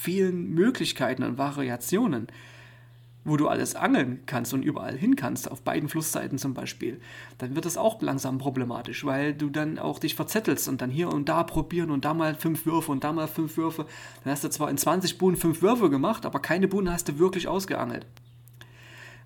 vielen 0.00 0.54
Möglichkeiten 0.54 1.24
und 1.24 1.38
Variationen, 1.38 2.28
wo 3.24 3.36
du 3.36 3.48
alles 3.48 3.74
angeln 3.74 4.20
kannst 4.26 4.54
und 4.54 4.62
überall 4.62 4.96
hin 4.96 5.16
kannst, 5.16 5.50
auf 5.50 5.62
beiden 5.62 5.88
Flussseiten 5.88 6.38
zum 6.38 6.54
Beispiel, 6.54 7.00
dann 7.38 7.56
wird 7.56 7.64
das 7.64 7.76
auch 7.76 8.00
langsam 8.00 8.38
problematisch, 8.38 9.04
weil 9.04 9.34
du 9.34 9.50
dann 9.50 9.78
auch 9.78 9.98
dich 9.98 10.14
verzettelst 10.14 10.68
und 10.68 10.80
dann 10.80 10.90
hier 10.90 11.08
und 11.08 11.28
da 11.28 11.42
probieren 11.42 11.90
und 11.90 12.04
da 12.04 12.14
mal 12.14 12.36
fünf 12.36 12.64
Würfe 12.64 12.92
und 12.92 13.02
da 13.02 13.12
mal 13.12 13.26
fünf 13.26 13.56
Würfe. 13.56 13.86
Dann 14.22 14.32
hast 14.32 14.44
du 14.44 14.50
zwar 14.50 14.70
in 14.70 14.78
20 14.78 15.18
Buhnen 15.18 15.36
fünf 15.36 15.62
Würfe 15.62 15.90
gemacht, 15.90 16.24
aber 16.24 16.38
keine 16.38 16.68
Buhnen 16.68 16.92
hast 16.92 17.08
du 17.08 17.18
wirklich 17.18 17.48
ausgeangelt. 17.48 18.06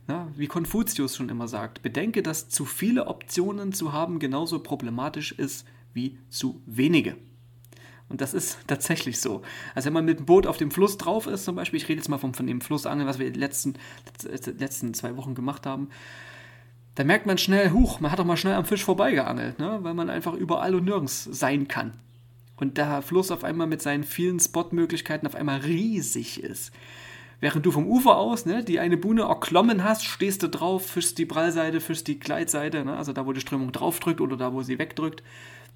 Ja, 0.09 0.27
wie 0.35 0.47
Konfuzius 0.47 1.17
schon 1.17 1.29
immer 1.29 1.49
sagt, 1.49 1.83
bedenke, 1.83 2.23
dass 2.23 2.49
zu 2.49 2.65
viele 2.65 3.07
Optionen 3.09 3.73
zu 3.73 3.93
haben 3.93 4.19
genauso 4.19 4.59
problematisch 4.61 5.33
ist 5.33 5.67
wie 5.93 6.19
zu 6.31 6.63
wenige. 6.65 7.17
Und 8.13 8.21
das 8.21 8.35
ist 8.35 8.59
tatsächlich 8.69 9.21
so. 9.21 9.43
Also 9.75 9.87
wenn 9.87 9.95
man 9.95 10.05
mit 10.05 10.21
dem 10.21 10.27
Boot 10.27 10.47
auf 10.47 10.59
dem 10.59 10.71
Fluss 10.71 10.99
drauf 10.99 11.27
ist, 11.27 11.45
zum 11.45 11.57
Beispiel, 11.57 11.79
ich 11.79 11.89
rede 11.89 11.99
jetzt 11.99 12.09
mal 12.09 12.19
von, 12.19 12.35
von 12.35 12.47
dem 12.47 12.61
Flussangeln, 12.61 13.09
was 13.09 13.19
wir 13.19 13.29
die 13.31 13.41
letzten, 13.41 13.75
letzten 14.59 14.95
zwei 14.95 15.17
Wochen 15.17 15.35
gemacht 15.35 15.67
haben, 15.67 15.89
da 16.95 17.05
merkt 17.05 17.25
man 17.25 17.39
schnell, 17.39 17.71
huch, 17.71 18.01
man 18.01 18.13
hat 18.13 18.19
doch 18.19 18.27
mal 18.27 18.37
schnell 18.37 18.55
am 18.55 18.67
Fisch 18.67 18.85
vorbeigeangelt, 18.85 19.59
ne? 19.59 19.79
weil 19.81 19.95
man 19.95 20.11
einfach 20.11 20.35
überall 20.35 20.75
und 20.75 20.85
nirgends 20.85 21.25
sein 21.25 21.67
kann. 21.67 21.95
Und 22.57 22.77
der 22.77 23.01
Fluss 23.01 23.31
auf 23.31 23.45
einmal 23.45 23.67
mit 23.67 23.81
seinen 23.81 24.05
vielen 24.05 24.39
Spotmöglichkeiten 24.39 25.27
auf 25.27 25.35
einmal 25.35 25.61
riesig 25.61 26.43
ist. 26.43 26.71
Während 27.41 27.65
du 27.65 27.73
vom 27.73 27.87
Ufer 27.87 28.19
aus 28.19 28.45
ne, 28.45 28.63
die 28.63 28.79
eine 28.79 28.99
Buhne 28.99 29.23
erklommen 29.23 29.83
hast, 29.83 30.05
stehst 30.05 30.43
du 30.43 30.49
drauf, 30.49 30.87
fischst 30.87 31.17
die 31.17 31.27
Prallseite, 31.27 31.81
fischst 31.81 32.07
die 32.07 32.21
Gleitseite, 32.21 32.85
ne, 32.85 32.95
also 32.95 33.15
da, 33.15 33.27
wo 33.27 33.33
die 33.33 33.41
Strömung 33.41 33.73
draufdrückt 33.73 34.21
oder 34.21 34.37
da, 34.37 34.53
wo 34.53 34.63
sie 34.63 34.79
wegdrückt 34.79 35.23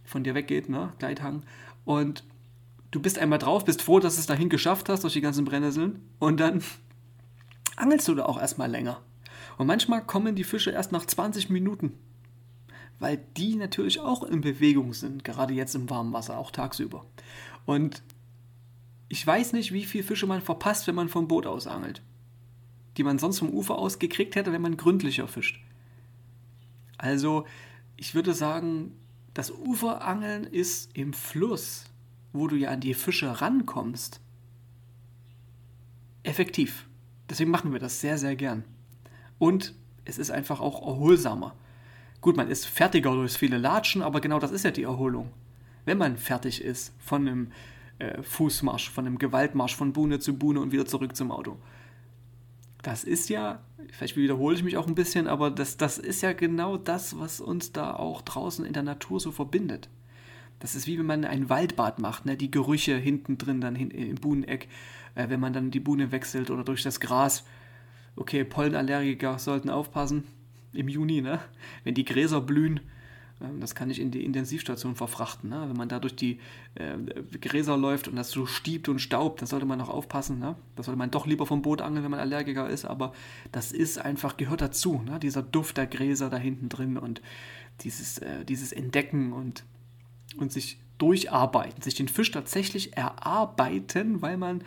von 0.04 0.22
dir 0.22 0.34
weggeht, 0.34 0.68
ne? 0.68 0.92
Gleithang. 0.98 1.42
Und 1.86 2.24
du 2.90 3.00
bist 3.00 3.18
einmal 3.18 3.38
drauf, 3.38 3.64
bist 3.64 3.80
froh, 3.80 4.00
dass 4.00 4.16
du 4.16 4.20
es 4.20 4.26
dahin 4.26 4.50
geschafft 4.50 4.90
hast 4.90 5.04
durch 5.04 5.14
die 5.14 5.22
ganzen 5.22 5.46
Brennnesseln. 5.46 6.00
Und 6.18 6.38
dann 6.38 6.62
angelst 7.76 8.06
du 8.08 8.14
da 8.14 8.26
auch 8.26 8.38
erstmal 8.38 8.70
länger. 8.70 9.00
Und 9.56 9.68
manchmal 9.68 10.04
kommen 10.04 10.34
die 10.34 10.44
Fische 10.44 10.72
erst 10.72 10.92
nach 10.92 11.06
20 11.06 11.48
Minuten, 11.48 11.94
weil 12.98 13.24
die 13.38 13.54
natürlich 13.56 14.00
auch 14.00 14.22
in 14.24 14.42
Bewegung 14.42 14.92
sind, 14.92 15.24
gerade 15.24 15.54
jetzt 15.54 15.74
im 15.74 15.88
warmen 15.88 16.12
Wasser, 16.12 16.36
auch 16.36 16.50
tagsüber. 16.50 17.06
Und 17.64 18.02
ich 19.08 19.24
weiß 19.26 19.52
nicht, 19.52 19.72
wie 19.72 19.84
viele 19.84 20.04
Fische 20.04 20.26
man 20.26 20.42
verpasst, 20.42 20.86
wenn 20.86 20.94
man 20.96 21.08
vom 21.08 21.28
Boot 21.28 21.46
aus 21.46 21.66
angelt, 21.66 22.02
die 22.96 23.04
man 23.04 23.18
sonst 23.18 23.38
vom 23.38 23.50
Ufer 23.50 23.78
aus 23.78 23.98
gekriegt 23.98 24.34
hätte, 24.34 24.52
wenn 24.52 24.62
man 24.62 24.76
gründlicher 24.76 25.28
fischt. 25.28 25.60
Also, 26.98 27.46
ich 27.96 28.14
würde 28.14 28.34
sagen, 28.34 28.92
das 29.36 29.50
Uferangeln 29.50 30.44
ist 30.44 30.96
im 30.96 31.12
Fluss, 31.12 31.84
wo 32.32 32.46
du 32.46 32.56
ja 32.56 32.70
an 32.70 32.80
die 32.80 32.94
Fische 32.94 33.42
rankommst, 33.42 34.18
effektiv. 36.22 36.86
Deswegen 37.28 37.50
machen 37.50 37.70
wir 37.74 37.78
das 37.78 38.00
sehr, 38.00 38.16
sehr 38.16 38.34
gern. 38.34 38.64
Und 39.38 39.74
es 40.06 40.16
ist 40.16 40.30
einfach 40.30 40.60
auch 40.60 40.80
erholsamer. 40.80 41.54
Gut, 42.22 42.38
man 42.38 42.48
ist 42.48 42.64
fertiger 42.64 43.12
durchs 43.12 43.36
viele 43.36 43.58
Latschen, 43.58 44.00
aber 44.00 44.22
genau 44.22 44.38
das 44.38 44.52
ist 44.52 44.64
ja 44.64 44.70
die 44.70 44.84
Erholung. 44.84 45.30
Wenn 45.84 45.98
man 45.98 46.16
fertig 46.16 46.64
ist 46.64 46.94
von 46.98 47.28
einem 47.28 47.52
äh, 47.98 48.22
Fußmarsch, 48.22 48.88
von 48.88 49.06
einem 49.06 49.18
Gewaltmarsch 49.18 49.76
von 49.76 49.92
Buhne 49.92 50.18
zu 50.18 50.38
Buhne 50.38 50.60
und 50.60 50.72
wieder 50.72 50.86
zurück 50.86 51.14
zum 51.14 51.30
Auto. 51.30 51.58
Das 52.86 53.02
ist 53.02 53.30
ja, 53.30 53.58
vielleicht 53.90 54.16
wiederhole 54.16 54.54
ich 54.54 54.62
mich 54.62 54.76
auch 54.76 54.86
ein 54.86 54.94
bisschen, 54.94 55.26
aber 55.26 55.50
das, 55.50 55.76
das 55.76 55.98
ist 55.98 56.22
ja 56.22 56.32
genau 56.32 56.76
das, 56.76 57.18
was 57.18 57.40
uns 57.40 57.72
da 57.72 57.92
auch 57.92 58.22
draußen 58.22 58.64
in 58.64 58.74
der 58.74 58.84
Natur 58.84 59.18
so 59.18 59.32
verbindet. 59.32 59.88
Das 60.60 60.76
ist 60.76 60.86
wie 60.86 60.96
wenn 60.96 61.06
man 61.06 61.24
ein 61.24 61.50
Waldbad 61.50 61.98
macht, 61.98 62.26
ne? 62.26 62.36
die 62.36 62.48
Gerüche 62.48 62.96
hinten 62.96 63.38
drin, 63.38 63.60
dann 63.60 63.74
hin, 63.74 63.90
im 63.90 64.14
Buhneneck, 64.14 64.68
äh, 65.16 65.28
wenn 65.28 65.40
man 65.40 65.52
dann 65.52 65.72
die 65.72 65.80
Buhne 65.80 66.12
wechselt 66.12 66.48
oder 66.48 66.62
durch 66.62 66.84
das 66.84 67.00
Gras. 67.00 67.44
Okay, 68.14 68.44
Pollenallergiker 68.44 69.40
sollten 69.40 69.68
aufpassen 69.68 70.22
im 70.72 70.88
Juni, 70.88 71.22
ne? 71.22 71.40
wenn 71.82 71.94
die 71.94 72.04
Gräser 72.04 72.40
blühen. 72.40 72.78
Ähm, 73.40 73.60
das 73.60 73.74
kann 73.74 73.90
ich 73.90 74.00
in 74.00 74.10
die 74.10 74.24
Intensivstation 74.24 74.96
verfrachten. 74.96 75.50
Ne? 75.50 75.64
Wenn 75.68 75.76
man 75.76 75.88
da 75.88 75.98
durch 75.98 76.16
die 76.16 76.40
äh, 76.74 76.96
Gräser 77.40 77.76
läuft 77.76 78.08
und 78.08 78.16
das 78.16 78.30
so 78.30 78.46
stiebt 78.46 78.88
und 78.88 78.98
staubt, 78.98 79.40
dann 79.40 79.46
sollte 79.46 79.66
man 79.66 79.78
noch 79.78 79.90
aufpassen. 79.90 80.38
Ne? 80.38 80.56
Da 80.76 80.82
sollte 80.82 80.98
man 80.98 81.10
doch 81.10 81.26
lieber 81.26 81.46
vom 81.46 81.62
Boot 81.62 81.80
angeln, 81.80 82.04
wenn 82.04 82.10
man 82.10 82.20
Allergiker 82.20 82.68
ist. 82.68 82.84
Aber 82.84 83.12
das 83.52 83.72
ist 83.72 83.98
einfach, 83.98 84.36
gehört 84.36 84.60
dazu. 84.60 85.02
Ne? 85.04 85.18
Dieser 85.20 85.42
Duft 85.42 85.76
der 85.76 85.86
Gräser 85.86 86.30
da 86.30 86.36
hinten 86.36 86.68
drin 86.68 86.96
und 86.96 87.20
dieses, 87.82 88.18
äh, 88.18 88.44
dieses 88.44 88.72
Entdecken 88.72 89.32
und 89.32 89.64
und 90.36 90.52
sich 90.52 90.78
durcharbeiten, 90.98 91.82
sich 91.82 91.94
den 91.94 92.08
Fisch 92.08 92.30
tatsächlich 92.30 92.96
erarbeiten, 92.96 94.22
weil 94.22 94.36
man 94.36 94.62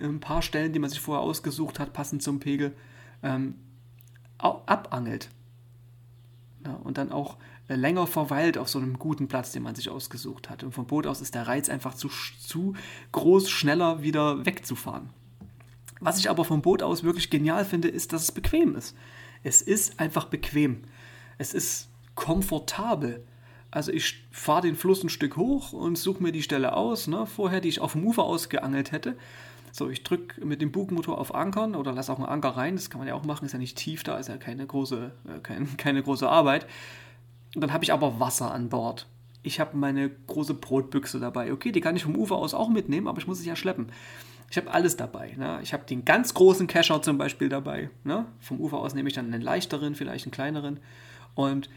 ein 0.00 0.20
paar 0.20 0.42
Stellen, 0.42 0.72
die 0.72 0.78
man 0.78 0.90
sich 0.90 1.00
vorher 1.00 1.22
ausgesucht 1.22 1.78
hat, 1.78 1.92
passend 1.92 2.22
zum 2.22 2.40
Pegel, 2.40 2.74
ähm, 3.22 3.54
abangelt. 4.38 5.30
Ja, 6.64 6.74
und 6.74 6.98
dann 6.98 7.12
auch 7.12 7.38
länger 7.76 8.06
verweilt 8.06 8.58
auf 8.58 8.68
so 8.68 8.78
einem 8.78 8.98
guten 8.98 9.28
Platz, 9.28 9.52
den 9.52 9.62
man 9.62 9.74
sich 9.74 9.88
ausgesucht 9.88 10.50
hat. 10.50 10.62
Und 10.62 10.72
vom 10.72 10.86
Boot 10.86 11.06
aus 11.06 11.20
ist 11.20 11.34
der 11.34 11.46
Reiz 11.46 11.68
einfach 11.68 11.94
zu, 11.94 12.08
zu 12.40 12.74
groß, 13.12 13.50
schneller 13.50 14.02
wieder 14.02 14.44
wegzufahren. 14.46 15.10
Was 16.00 16.18
ich 16.18 16.30
aber 16.30 16.44
vom 16.44 16.62
Boot 16.62 16.82
aus 16.82 17.04
wirklich 17.04 17.30
genial 17.30 17.64
finde, 17.64 17.88
ist, 17.88 18.12
dass 18.12 18.22
es 18.22 18.32
bequem 18.32 18.74
ist. 18.74 18.96
Es 19.42 19.62
ist 19.62 20.00
einfach 20.00 20.26
bequem. 20.26 20.82
Es 21.38 21.54
ist 21.54 21.88
komfortabel. 22.14 23.24
Also 23.70 23.92
ich 23.92 24.26
fahre 24.30 24.62
den 24.62 24.76
Fluss 24.76 25.02
ein 25.02 25.08
Stück 25.08 25.36
hoch 25.36 25.72
und 25.72 25.96
suche 25.96 26.22
mir 26.22 26.32
die 26.32 26.42
Stelle 26.42 26.74
aus, 26.74 27.06
ne, 27.06 27.26
vorher, 27.26 27.60
die 27.60 27.68
ich 27.68 27.80
auf 27.80 27.92
dem 27.92 28.04
Ufer 28.04 28.24
ausgeangelt 28.24 28.92
hätte. 28.92 29.16
So, 29.72 29.88
ich 29.88 30.02
drücke 30.02 30.44
mit 30.44 30.60
dem 30.60 30.72
Bugmotor 30.72 31.18
auf 31.18 31.34
Ankern 31.34 31.76
oder 31.76 31.92
lasse 31.92 32.12
auch 32.12 32.18
einen 32.18 32.26
Anker 32.26 32.50
rein, 32.50 32.74
das 32.74 32.90
kann 32.90 32.98
man 32.98 33.06
ja 33.06 33.14
auch 33.14 33.24
machen, 33.24 33.44
ist 33.44 33.52
ja 33.52 33.58
nicht 33.58 33.78
tief, 33.78 34.02
da 34.02 34.18
ist 34.18 34.28
ja 34.28 34.36
keine 34.36 34.66
große, 34.66 35.12
äh, 35.28 35.38
kein, 35.40 35.76
keine 35.76 36.02
große 36.02 36.28
Arbeit. 36.28 36.66
Und 37.54 37.62
dann 37.62 37.72
habe 37.72 37.84
ich 37.84 37.92
aber 37.92 38.20
Wasser 38.20 38.52
an 38.52 38.68
Bord. 38.68 39.06
Ich 39.42 39.58
habe 39.58 39.76
meine 39.76 40.10
große 40.10 40.54
Brotbüchse 40.54 41.18
dabei. 41.18 41.52
Okay, 41.52 41.72
die 41.72 41.80
kann 41.80 41.96
ich 41.96 42.04
vom 42.04 42.16
Ufer 42.16 42.36
aus 42.36 42.54
auch 42.54 42.68
mitnehmen, 42.68 43.08
aber 43.08 43.18
ich 43.18 43.26
muss 43.26 43.38
sie 43.38 43.48
ja 43.48 43.56
schleppen. 43.56 43.90
Ich 44.50 44.56
habe 44.56 44.70
alles 44.72 44.96
dabei. 44.96 45.34
Ne? 45.36 45.60
Ich 45.62 45.72
habe 45.72 45.84
den 45.84 46.04
ganz 46.04 46.34
großen 46.34 46.66
Kescher 46.66 47.00
zum 47.02 47.18
Beispiel 47.18 47.48
dabei. 47.48 47.90
Ne? 48.04 48.26
Vom 48.40 48.60
Ufer 48.60 48.78
aus 48.78 48.94
nehme 48.94 49.08
ich 49.08 49.14
dann 49.14 49.32
einen 49.32 49.42
leichteren, 49.42 49.94
vielleicht 49.94 50.26
einen 50.26 50.32
kleineren. 50.32 50.80
Und 51.34 51.70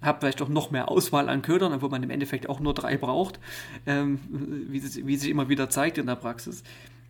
habe 0.00 0.20
vielleicht 0.20 0.40
auch 0.42 0.48
noch 0.48 0.70
mehr 0.70 0.88
Auswahl 0.90 1.28
an 1.28 1.42
Ködern, 1.42 1.72
obwohl 1.72 1.88
man 1.88 2.02
im 2.02 2.10
Endeffekt 2.10 2.48
auch 2.48 2.60
nur 2.60 2.74
drei 2.74 2.96
braucht, 2.96 3.40
ähm, 3.86 4.20
wie, 4.68 4.78
sich, 4.78 5.06
wie 5.06 5.16
sich 5.16 5.30
immer 5.30 5.48
wieder 5.48 5.70
zeigt 5.70 5.98
in 5.98 6.06
der 6.06 6.16
Praxis. 6.16 6.62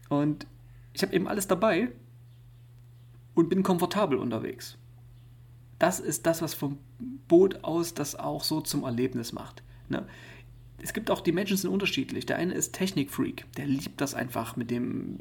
Und 0.08 0.46
ich 0.94 1.02
habe 1.02 1.12
eben 1.12 1.28
alles 1.28 1.46
dabei 1.46 1.90
und 3.34 3.50
bin 3.50 3.62
komfortabel 3.62 4.18
unterwegs. 4.18 4.78
Das 5.78 6.00
ist 6.00 6.26
das, 6.26 6.42
was 6.42 6.54
vom 6.54 6.78
Boot 7.28 7.64
aus 7.64 7.94
das 7.94 8.16
auch 8.16 8.42
so 8.42 8.60
zum 8.60 8.84
Erlebnis 8.84 9.32
macht. 9.32 9.62
Ne? 9.88 10.06
es 10.80 10.92
gibt 10.92 11.10
auch, 11.10 11.20
die 11.20 11.32
Menschen 11.32 11.56
sind 11.56 11.70
unterschiedlich. 11.70 12.26
Der 12.26 12.36
eine 12.36 12.54
ist 12.54 12.72
Technikfreak, 12.72 13.46
der 13.56 13.66
liebt 13.66 14.00
das 14.00 14.14
einfach 14.14 14.56
mit 14.56 14.70
dem 14.70 15.18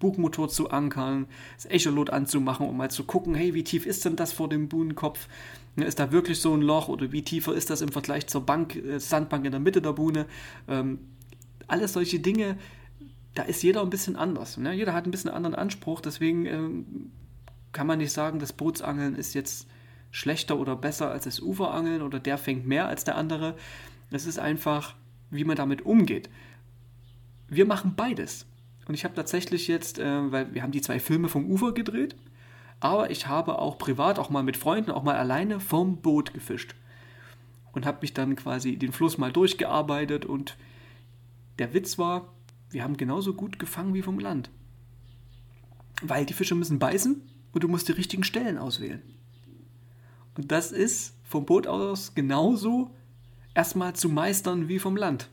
Bugmotor 0.00 0.48
zu 0.48 0.70
ankern, 0.70 1.26
das 1.56 1.66
Echolot 1.66 2.10
anzumachen, 2.10 2.68
um 2.68 2.76
mal 2.76 2.90
zu 2.90 3.04
gucken, 3.04 3.34
hey, 3.34 3.54
wie 3.54 3.62
tief 3.62 3.86
ist 3.86 4.04
denn 4.04 4.16
das 4.16 4.32
vor 4.32 4.48
dem 4.48 4.68
Buhnenkopf? 4.68 5.28
Ne, 5.76 5.84
ist 5.84 6.00
da 6.00 6.10
wirklich 6.10 6.40
so 6.40 6.54
ein 6.54 6.62
Loch 6.62 6.88
oder 6.88 7.12
wie 7.12 7.22
tiefer 7.22 7.54
ist 7.54 7.70
das 7.70 7.82
im 7.82 7.90
Vergleich 7.90 8.26
zur 8.26 8.44
Bank, 8.44 8.74
äh, 8.76 8.98
Sandbank 8.98 9.44
in 9.44 9.52
der 9.52 9.60
Mitte 9.60 9.80
der 9.80 9.92
Buhne? 9.92 10.26
Ähm, 10.68 10.98
alles 11.68 11.92
solche 11.92 12.18
Dinge, 12.18 12.58
da 13.34 13.42
ist 13.42 13.62
jeder 13.62 13.82
ein 13.82 13.90
bisschen 13.90 14.16
anders. 14.16 14.56
Ne? 14.56 14.72
Jeder 14.72 14.94
hat 14.94 15.04
ein 15.04 15.10
bisschen 15.10 15.30
anderen 15.30 15.54
Anspruch, 15.54 16.00
deswegen 16.00 16.46
ähm, 16.46 17.12
kann 17.72 17.86
man 17.86 17.98
nicht 17.98 18.12
sagen, 18.12 18.38
das 18.38 18.52
Bootsangeln 18.52 19.14
ist 19.14 19.34
jetzt 19.34 19.68
schlechter 20.16 20.58
oder 20.58 20.76
besser 20.76 21.10
als 21.10 21.24
das 21.24 21.40
Uferangeln 21.40 22.00
oder 22.00 22.18
der 22.18 22.38
fängt 22.38 22.66
mehr 22.66 22.88
als 22.88 23.04
der 23.04 23.16
andere. 23.16 23.54
Es 24.10 24.24
ist 24.24 24.38
einfach, 24.38 24.94
wie 25.30 25.44
man 25.44 25.56
damit 25.56 25.84
umgeht. 25.84 26.30
Wir 27.48 27.66
machen 27.66 27.94
beides. 27.96 28.46
Und 28.88 28.94
ich 28.94 29.04
habe 29.04 29.14
tatsächlich 29.14 29.68
jetzt, 29.68 29.98
äh, 29.98 30.32
weil 30.32 30.54
wir 30.54 30.62
haben 30.62 30.72
die 30.72 30.80
zwei 30.80 31.00
Filme 31.00 31.28
vom 31.28 31.50
Ufer 31.50 31.72
gedreht, 31.72 32.16
aber 32.80 33.10
ich 33.10 33.26
habe 33.26 33.58
auch 33.58 33.76
privat, 33.76 34.18
auch 34.18 34.30
mal 34.30 34.42
mit 34.42 34.56
Freunden, 34.56 34.90
auch 34.90 35.02
mal 35.02 35.16
alleine 35.16 35.60
vom 35.60 35.98
Boot 35.98 36.32
gefischt. 36.32 36.74
Und 37.72 37.84
habe 37.84 37.98
mich 38.00 38.14
dann 38.14 38.36
quasi 38.36 38.78
den 38.78 38.92
Fluss 38.92 39.18
mal 39.18 39.32
durchgearbeitet 39.32 40.24
und 40.24 40.56
der 41.58 41.74
Witz 41.74 41.98
war, 41.98 42.32
wir 42.70 42.84
haben 42.84 42.96
genauso 42.96 43.34
gut 43.34 43.58
gefangen 43.58 43.92
wie 43.92 44.02
vom 44.02 44.18
Land. 44.18 44.48
Weil 46.00 46.24
die 46.24 46.32
Fische 46.32 46.54
müssen 46.54 46.78
beißen 46.78 47.20
und 47.52 47.64
du 47.64 47.68
musst 47.68 47.88
die 47.88 47.92
richtigen 47.92 48.24
Stellen 48.24 48.56
auswählen. 48.56 49.02
Und 50.36 50.52
das 50.52 50.72
ist 50.72 51.14
vom 51.24 51.46
Boot 51.46 51.66
aus 51.66 52.14
genauso 52.14 52.90
erstmal 53.54 53.94
zu 53.94 54.08
meistern 54.08 54.68
wie 54.68 54.78
vom 54.78 54.96
Land. 54.96 55.28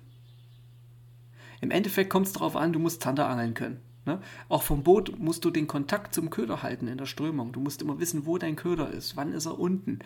Im 1.62 1.72
Endeffekt 1.72 2.10
kommt 2.10 2.27
es 2.27 2.33
darauf 2.33 2.55
an, 2.55 2.74
du 2.74 2.79
musst 2.79 3.01
Zander 3.01 3.27
angeln 3.27 3.53
können. 3.53 3.79
Ne? 4.05 4.19
Auch 4.50 4.63
vom 4.63 4.83
Boot 4.83 5.17
musst 5.17 5.45
du 5.45 5.50
den 5.50 5.67
Kontakt 5.67 6.13
zum 6.13 6.29
Köder 6.29 6.62
halten 6.62 6.88
in 6.88 6.98
der 6.98 7.05
Strömung. 7.05 7.53
Du 7.53 7.62
musst 7.62 7.81
immer 7.81 8.00
wissen, 8.00 8.25
wo 8.25 8.38
dein 8.38 8.55
Köder 8.55 8.91
ist, 8.91 9.15
wann 9.15 9.31
ist 9.31 9.45
er 9.45 9.60
unten, 9.60 10.00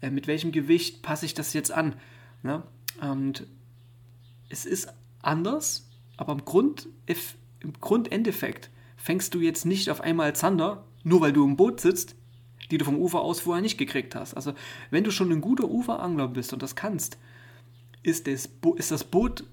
äh, 0.00 0.10
mit 0.10 0.26
welchem 0.26 0.52
Gewicht 0.52 1.02
passe 1.02 1.26
ich 1.26 1.34
das 1.34 1.52
jetzt 1.52 1.72
an. 1.72 1.94
Ne? 2.42 2.62
Und 3.00 3.46
es 4.48 4.66
ist 4.66 4.92
anders, 5.22 5.88
aber 6.16 6.32
im, 6.32 6.44
Grund, 6.44 6.88
im 7.60 7.72
Grundendeffekt 7.80 8.70
fängst 8.96 9.34
du 9.34 9.40
jetzt 9.40 9.66
nicht 9.66 9.90
auf 9.90 10.00
einmal 10.00 10.34
Zander, 10.36 10.84
nur 11.02 11.20
weil 11.20 11.32
du 11.32 11.44
im 11.44 11.56
Boot 11.56 11.80
sitzt, 11.80 12.14
die 12.70 12.78
du 12.78 12.84
vom 12.84 12.96
Ufer 12.96 13.20
aus 13.20 13.40
vorher 13.40 13.62
nicht 13.62 13.78
gekriegt 13.78 14.14
hast. 14.14 14.34
Also 14.34 14.54
wenn 14.90 15.04
du 15.04 15.10
schon 15.10 15.30
ein 15.30 15.40
guter 15.40 15.68
Uferangler 15.68 16.28
bist 16.28 16.52
und 16.52 16.62
das 16.62 16.76
kannst, 16.76 17.18
ist 18.02 18.26
das, 18.26 18.48
Bo 18.48 18.74
ist 18.74 18.90
das 18.90 19.04
Boot 19.04 19.44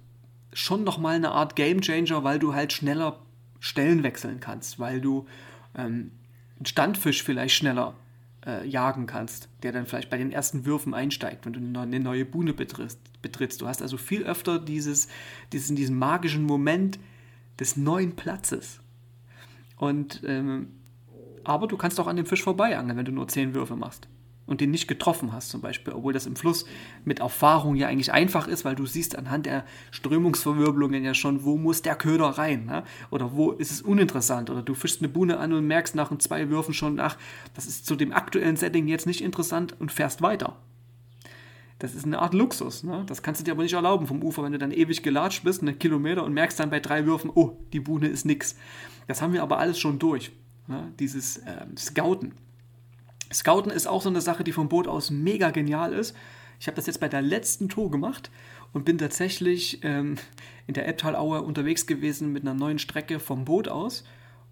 schon 0.54 0.84
nochmal 0.84 1.16
eine 1.16 1.32
Art 1.32 1.56
Game 1.56 1.82
Changer, 1.82 2.24
weil 2.24 2.40
du 2.40 2.54
halt 2.54 2.74
schneller 2.74 3.20
Stellen 3.60 4.04
wechseln 4.04 4.40
kannst, 4.40 4.80
weil 4.80 5.02
du 5.02 5.28
ähm, 5.76 6.12
einen 6.56 6.66
Standfisch 6.66 7.24
vielleicht 7.24 7.56
schneller 7.56 7.96
äh, 8.46 8.68
jagen 8.68 9.06
kannst, 9.06 9.50
der 9.64 9.72
dann 9.72 9.86
vielleicht 9.86 10.10
bei 10.10 10.18
den 10.18 10.32
ersten 10.32 10.66
Würfen 10.66 10.94
einsteigt, 10.94 11.46
wenn 11.46 11.54
du 11.54 11.80
eine 11.80 12.00
neue 12.00 12.26
Buhne 12.26 12.54
betrittst. 12.54 13.00
betrittst. 13.22 13.62
Du 13.62 13.68
hast 13.68 13.82
also 13.82 13.98
viel 13.98 14.24
öfter 14.24 14.60
dieses, 14.60 15.08
diesen, 15.52 15.76
diesen 15.76 15.98
magischen 15.98 16.44
Moment 16.44 16.98
des 17.60 17.76
neuen 17.76 18.16
Platzes. 18.16 18.80
Und 19.76 20.22
ähm, 20.26 20.70
aber 21.48 21.68
du 21.68 21.78
kannst 21.78 22.00
auch 22.00 22.08
an 22.08 22.16
dem 22.16 22.26
Fisch 22.26 22.44
vorbei 22.44 22.78
angeln, 22.78 22.98
wenn 22.98 23.06
du 23.06 23.12
nur 23.12 23.28
zehn 23.28 23.54
Würfe 23.54 23.76
machst 23.76 24.08
und 24.48 24.62
den 24.62 24.72
nicht 24.72 24.88
getroffen 24.88 25.34
hast 25.34 25.50
zum 25.50 25.62
Beispiel, 25.62 25.94
obwohl 25.94 26.14
das 26.14 26.26
im 26.26 26.36
Fluss 26.36 26.66
mit 27.06 27.20
Erfahrung 27.20 27.76
ja 27.76 27.88
eigentlich 27.88 28.14
einfach 28.14 28.48
ist, 28.48 28.66
weil 28.66 28.76
du 28.76 28.86
siehst 28.86 29.16
anhand 29.18 29.46
der 29.46 29.66
Strömungsverwirbelungen 29.92 31.04
ja 31.04 31.14
schon, 31.14 31.44
wo 31.44 31.58
muss 31.58 31.84
der 31.84 31.96
Köder 31.96 32.30
rein 32.30 32.66
ne? 32.66 32.84
oder 33.12 33.36
wo 33.36 33.52
ist 33.52 33.72
es 33.72 33.82
uninteressant 33.82 34.50
oder 34.50 34.64
du 34.64 34.74
fischst 34.74 35.02
eine 35.02 35.10
Buhne 35.10 35.38
an 35.38 35.54
und 35.54 35.68
merkst 35.68 35.94
nach 35.96 36.18
zwei 36.18 36.50
Würfen 36.50 36.74
schon, 36.74 37.00
ach, 37.00 37.18
das 37.54 37.68
ist 37.68 37.86
zu 37.86 37.96
dem 37.96 38.14
aktuellen 38.14 38.56
Setting 38.56 38.88
jetzt 38.88 39.06
nicht 39.06 39.22
interessant 39.22 39.76
und 39.80 39.92
fährst 39.92 40.22
weiter. 40.22 40.56
Das 41.80 41.94
ist 41.94 42.06
eine 42.06 42.20
Art 42.20 42.34
Luxus. 42.34 42.84
Ne? 42.84 43.04
Das 43.06 43.22
kannst 43.22 43.42
du 43.42 43.46
dir 43.46 43.52
aber 43.52 43.62
nicht 43.62 43.74
erlauben 43.74 44.08
vom 44.08 44.24
Ufer, 44.24 44.42
wenn 44.42 44.52
du 44.52 44.58
dann 44.58 44.72
ewig 44.72 45.04
gelatscht 45.04 45.44
bist, 45.44 45.62
einen 45.62 45.78
Kilometer 45.78 46.24
und 46.24 46.34
merkst 46.34 46.60
dann 46.60 46.72
bei 46.72 46.80
drei 46.80 47.06
Würfen, 47.06 47.30
oh, 47.32 47.58
die 47.72 47.80
Buhne 47.80 48.08
ist 48.08 48.26
nix. 48.26 48.56
Das 49.06 49.22
haben 49.22 49.34
wir 49.34 49.44
aber 49.44 49.60
alles 49.60 49.78
schon 49.78 50.00
durch. 50.00 50.32
Ne? 50.68 50.92
Dieses 51.00 51.38
äh, 51.38 51.66
Scouten. 51.78 52.34
Scouten 53.34 53.72
ist 53.72 53.88
auch 53.88 54.02
so 54.02 54.10
eine 54.10 54.22
Sache, 54.22 54.44
die 54.44 54.52
vom 54.54 54.70
Boot 54.70 54.88
aus 54.88 55.10
mega 55.10 55.52
genial 55.52 55.94
ist. 55.94 56.16
Ich 56.60 56.68
habe 56.68 56.76
das 56.76 56.88
jetzt 56.88 57.00
bei 57.00 57.10
der 57.10 57.22
letzten 57.22 57.70
Tour 57.70 57.92
gemacht 57.92 58.32
und 58.74 58.86
bin 58.86 58.98
tatsächlich 58.98 59.84
ähm, 59.84 60.18
in 60.66 60.74
der 60.74 60.88
Ebbtalaue 60.88 61.42
unterwegs 61.42 61.86
gewesen 61.86 62.32
mit 62.32 62.44
einer 62.44 62.54
neuen 62.54 62.80
Strecke 62.80 63.20
vom 63.20 63.46
Boot 63.46 63.68
aus 63.68 64.04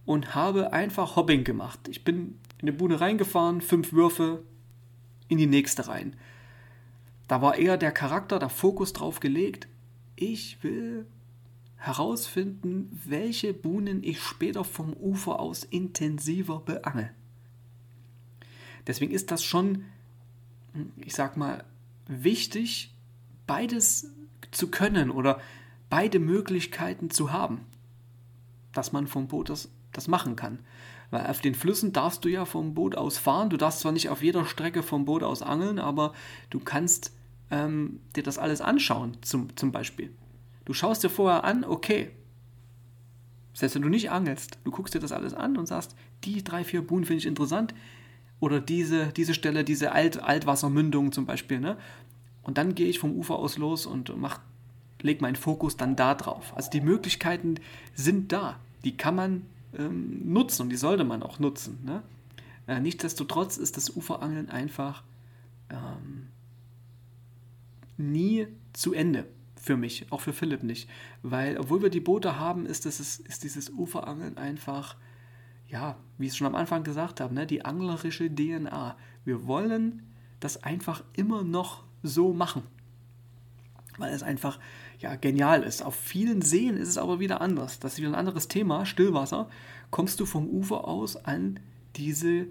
und 0.05 0.35
habe 0.35 0.71
einfach 0.73 1.15
Hopping 1.15 1.43
gemacht. 1.43 1.79
Ich 1.89 2.03
bin 2.03 2.39
in 2.59 2.69
eine 2.69 2.73
Bude 2.73 3.01
reingefahren, 3.01 3.61
fünf 3.61 3.91
Würfe 3.93 4.43
in 5.27 5.37
die 5.37 5.47
nächste 5.47 5.87
rein. 5.87 6.15
Da 7.27 7.41
war 7.41 7.57
eher 7.57 7.77
der 7.77 7.91
Charakter, 7.91 8.37
der 8.37 8.49
Fokus 8.49 8.93
drauf 8.93 9.19
gelegt. 9.19 9.67
Ich 10.15 10.63
will 10.63 11.07
herausfinden, 11.85 12.99
welche 13.05 13.53
Buhnen 13.53 14.03
ich 14.03 14.19
später 14.19 14.63
vom 14.63 14.93
Ufer 14.93 15.39
aus 15.39 15.63
intensiver 15.63 16.59
beangel. 16.59 17.11
Deswegen 18.87 19.13
ist 19.13 19.29
das 19.29 19.43
schon, 19.43 19.85
ich 20.97 21.13
sag 21.13 21.37
mal, 21.37 21.63
wichtig, 22.07 22.93
beides 23.45 24.11
zu 24.51 24.71
können 24.71 25.11
oder 25.11 25.39
beide 25.89 26.19
Möglichkeiten 26.19 27.11
zu 27.11 27.31
haben, 27.31 27.61
dass 28.73 28.91
man 28.91 29.05
vom 29.05 29.27
Boot 29.27 29.49
das, 29.49 29.69
das 29.91 30.07
machen 30.07 30.35
kann. 30.35 30.59
Weil 31.11 31.27
auf 31.27 31.39
den 31.39 31.53
Flüssen 31.53 31.93
darfst 31.93 32.25
du 32.25 32.29
ja 32.29 32.45
vom 32.45 32.73
Boot 32.73 32.95
aus 32.95 33.19
fahren. 33.19 33.51
Du 33.51 33.57
darfst 33.57 33.81
zwar 33.81 33.91
nicht 33.91 34.09
auf 34.09 34.23
jeder 34.23 34.45
Strecke 34.45 34.81
vom 34.81 35.05
Boot 35.05 35.21
aus 35.21 35.43
angeln, 35.43 35.77
aber 35.77 36.13
du 36.49 36.59
kannst 36.59 37.11
ähm, 37.51 37.99
dir 38.15 38.23
das 38.23 38.39
alles 38.39 38.59
anschauen, 38.61 39.17
zum, 39.21 39.55
zum 39.55 39.71
Beispiel. 39.71 40.11
Du 40.65 40.73
schaust 40.73 41.03
dir 41.03 41.09
vorher 41.09 41.43
an, 41.43 41.63
okay, 41.63 42.09
selbst 43.53 43.75
wenn 43.75 43.83
du 43.83 43.89
nicht 43.89 44.11
angelst, 44.11 44.59
du 44.63 44.71
guckst 44.71 44.93
dir 44.93 44.99
das 44.99 45.11
alles 45.11 45.33
an 45.33 45.57
und 45.57 45.67
sagst, 45.67 45.95
die 46.23 46.43
drei, 46.43 46.63
vier 46.63 46.85
Buhnen 46.85 47.05
finde 47.05 47.19
ich 47.19 47.25
interessant, 47.25 47.73
oder 48.39 48.59
diese, 48.59 49.07
diese 49.07 49.33
Stelle, 49.33 49.63
diese 49.63 49.93
Alt, 49.93 50.21
Altwassermündung 50.21 51.11
zum 51.11 51.25
Beispiel. 51.25 51.59
Ne? 51.59 51.77
Und 52.43 52.57
dann 52.57 52.75
gehe 52.75 52.87
ich 52.87 52.99
vom 52.99 53.15
Ufer 53.15 53.35
aus 53.35 53.57
los 53.57 53.85
und 53.85 54.15
mach, 54.17 54.39
leg 55.01 55.21
meinen 55.21 55.37
Fokus 55.37 55.77
dann 55.77 55.95
da 55.95 56.15
drauf. 56.15 56.53
Also 56.55 56.69
die 56.69 56.81
Möglichkeiten 56.81 57.55
sind 57.93 58.31
da. 58.33 58.59
Die 58.83 58.97
kann 58.97 59.15
man 59.15 59.45
ähm, 59.77 60.33
nutzen 60.33 60.63
und 60.63 60.69
die 60.69 60.75
sollte 60.75 61.05
man 61.05 61.23
auch 61.23 61.39
nutzen. 61.39 61.79
Ne? 61.85 62.03
Äh, 62.67 62.81
nichtsdestotrotz 62.81 63.57
ist 63.57 63.77
das 63.77 63.95
Uferangeln 63.95 64.49
einfach 64.49 65.03
ähm, 65.69 66.27
nie 67.97 68.47
zu 68.73 68.93
Ende 68.93 69.25
für 69.65 69.77
mich, 69.77 70.11
auch 70.11 70.21
für 70.21 70.33
Philipp 70.33 70.63
nicht. 70.63 70.89
Weil, 71.23 71.57
obwohl 71.57 71.81
wir 71.81 71.89
die 71.89 71.99
Boote 71.99 72.39
haben, 72.39 72.65
ist, 72.65 72.85
das, 72.85 72.99
ist 72.99 73.43
dieses 73.43 73.69
Uferangeln 73.69 74.37
einfach 74.37 74.95
ja, 75.67 75.97
wie 76.17 76.25
ich 76.25 76.31
es 76.31 76.37
schon 76.37 76.47
am 76.47 76.55
Anfang 76.55 76.83
gesagt 76.83 77.19
habe, 77.19 77.33
ne, 77.33 77.45
die 77.45 77.65
anglerische 77.65 78.33
DNA. 78.33 78.95
Wir 79.23 79.47
wollen 79.47 80.03
das 80.39 80.63
einfach 80.63 81.03
immer 81.13 81.43
noch 81.43 81.83
so 82.03 82.33
machen. 82.33 82.63
Weil 83.97 84.13
es 84.13 84.23
einfach 84.23 84.59
ja, 84.99 85.15
genial 85.15 85.63
ist. 85.63 85.81
Auf 85.81 85.95
vielen 85.95 86.41
Seen 86.41 86.77
ist 86.77 86.89
es 86.89 86.97
aber 86.97 87.19
wieder 87.19 87.41
anders. 87.41 87.79
Das 87.79 87.93
ist 87.93 87.99
wieder 87.99 88.09
ein 88.09 88.15
anderes 88.15 88.47
Thema. 88.47 88.85
Stillwasser. 88.85 89.49
Kommst 89.89 90.19
du 90.19 90.25
vom 90.25 90.47
Ufer 90.47 90.87
aus 90.87 91.15
an 91.15 91.59
diese 91.95 92.47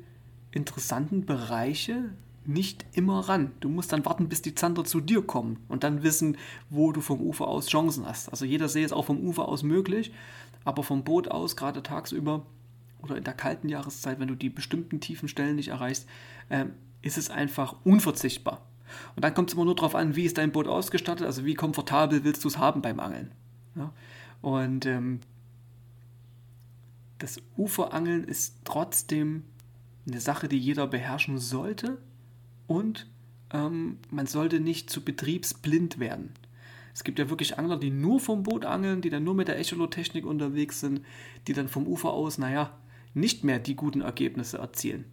interessanten 0.50 1.26
Bereiche 1.26 2.14
nicht 2.46 2.84
immer 2.92 3.20
ran. 3.20 3.52
Du 3.60 3.68
musst 3.68 3.92
dann 3.92 4.04
warten, 4.04 4.28
bis 4.28 4.42
die 4.42 4.54
Zander 4.54 4.84
zu 4.84 5.00
dir 5.00 5.22
kommen 5.22 5.58
und 5.68 5.84
dann 5.84 6.02
wissen, 6.02 6.36
wo 6.70 6.92
du 6.92 7.00
vom 7.00 7.20
Ufer 7.20 7.48
aus 7.48 7.68
Chancen 7.68 8.06
hast. 8.06 8.28
Also 8.28 8.44
jeder 8.44 8.68
See 8.68 8.84
ist 8.84 8.92
auch 8.92 9.06
vom 9.06 9.20
Ufer 9.20 9.48
aus 9.48 9.62
möglich, 9.62 10.12
aber 10.64 10.83
vom 10.83 11.04
Boot 11.04 11.28
aus, 11.28 11.57
gerade 11.57 11.83
tagsüber, 11.83 12.44
oder 13.02 13.16
in 13.16 13.24
der 13.24 13.35
kalten 13.35 13.68
Jahreszeit, 13.68 14.18
wenn 14.18 14.28
du 14.28 14.35
die 14.35 14.48
bestimmten 14.48 15.00
tiefen 15.00 15.28
Stellen 15.28 15.57
nicht 15.57 15.68
erreichst, 15.68 16.09
äh, 16.48 16.66
ist 17.02 17.18
es 17.18 17.30
einfach 17.30 17.76
unverzichtbar. 17.85 18.62
Und 19.14 19.24
dann 19.24 19.35
kommt 19.35 19.50
es 19.50 19.54
immer 19.54 19.64
nur 19.64 19.74
darauf 19.74 19.94
an, 19.94 20.16
wie 20.16 20.24
ist 20.24 20.38
dein 20.38 20.52
Boot 20.52 20.66
ausgestattet, 20.66 21.26
also 21.26 21.44
wie 21.44 21.54
komfortabel 21.54 22.24
willst 22.24 22.44
du 22.44 22.48
es 22.48 22.59
haben 22.59 22.80
beim 22.80 23.00
Angeln. 23.00 23.33
Ja? 23.74 23.92
Und 24.40 24.87
ähm, 24.87 25.20
das 27.18 27.40
Uferangeln 27.57 28.24
ist 28.24 28.57
trotzdem 28.64 29.44
eine 30.07 30.20
Sache, 30.20 30.48
die 30.48 30.59
jeder 30.59 30.87
beherrschen 30.87 31.38
sollte 31.38 31.98
und 32.66 33.07
ähm, 33.53 33.98
man 34.11 34.27
sollte 34.27 34.61
nicht 34.61 34.90
zu 34.90 35.03
betriebsblind 35.03 35.98
werden. 35.98 36.33
Es 36.92 37.03
gibt 37.03 37.18
ja 37.18 37.29
wirklich 37.29 37.59
Angler, 37.59 37.77
die 37.77 37.90
nur 37.90 38.20
vom 38.20 38.44
Boot 38.44 38.64
angeln, 38.64 39.00
die 39.00 39.11
dann 39.11 39.24
nur 39.24 39.35
mit 39.35 39.48
der 39.48 39.59
Echolot-Technik 39.59 40.24
unterwegs 40.24 40.81
sind, 40.81 41.00
die 41.48 41.53
dann 41.53 41.68
vom 41.68 41.87
Ufer 41.87 42.12
aus, 42.12 42.38
naja, 42.38 42.70
nicht 43.14 43.42
mehr 43.42 43.59
die 43.59 43.74
guten 43.74 44.00
Ergebnisse 44.00 44.59
erzielen. 44.59 45.05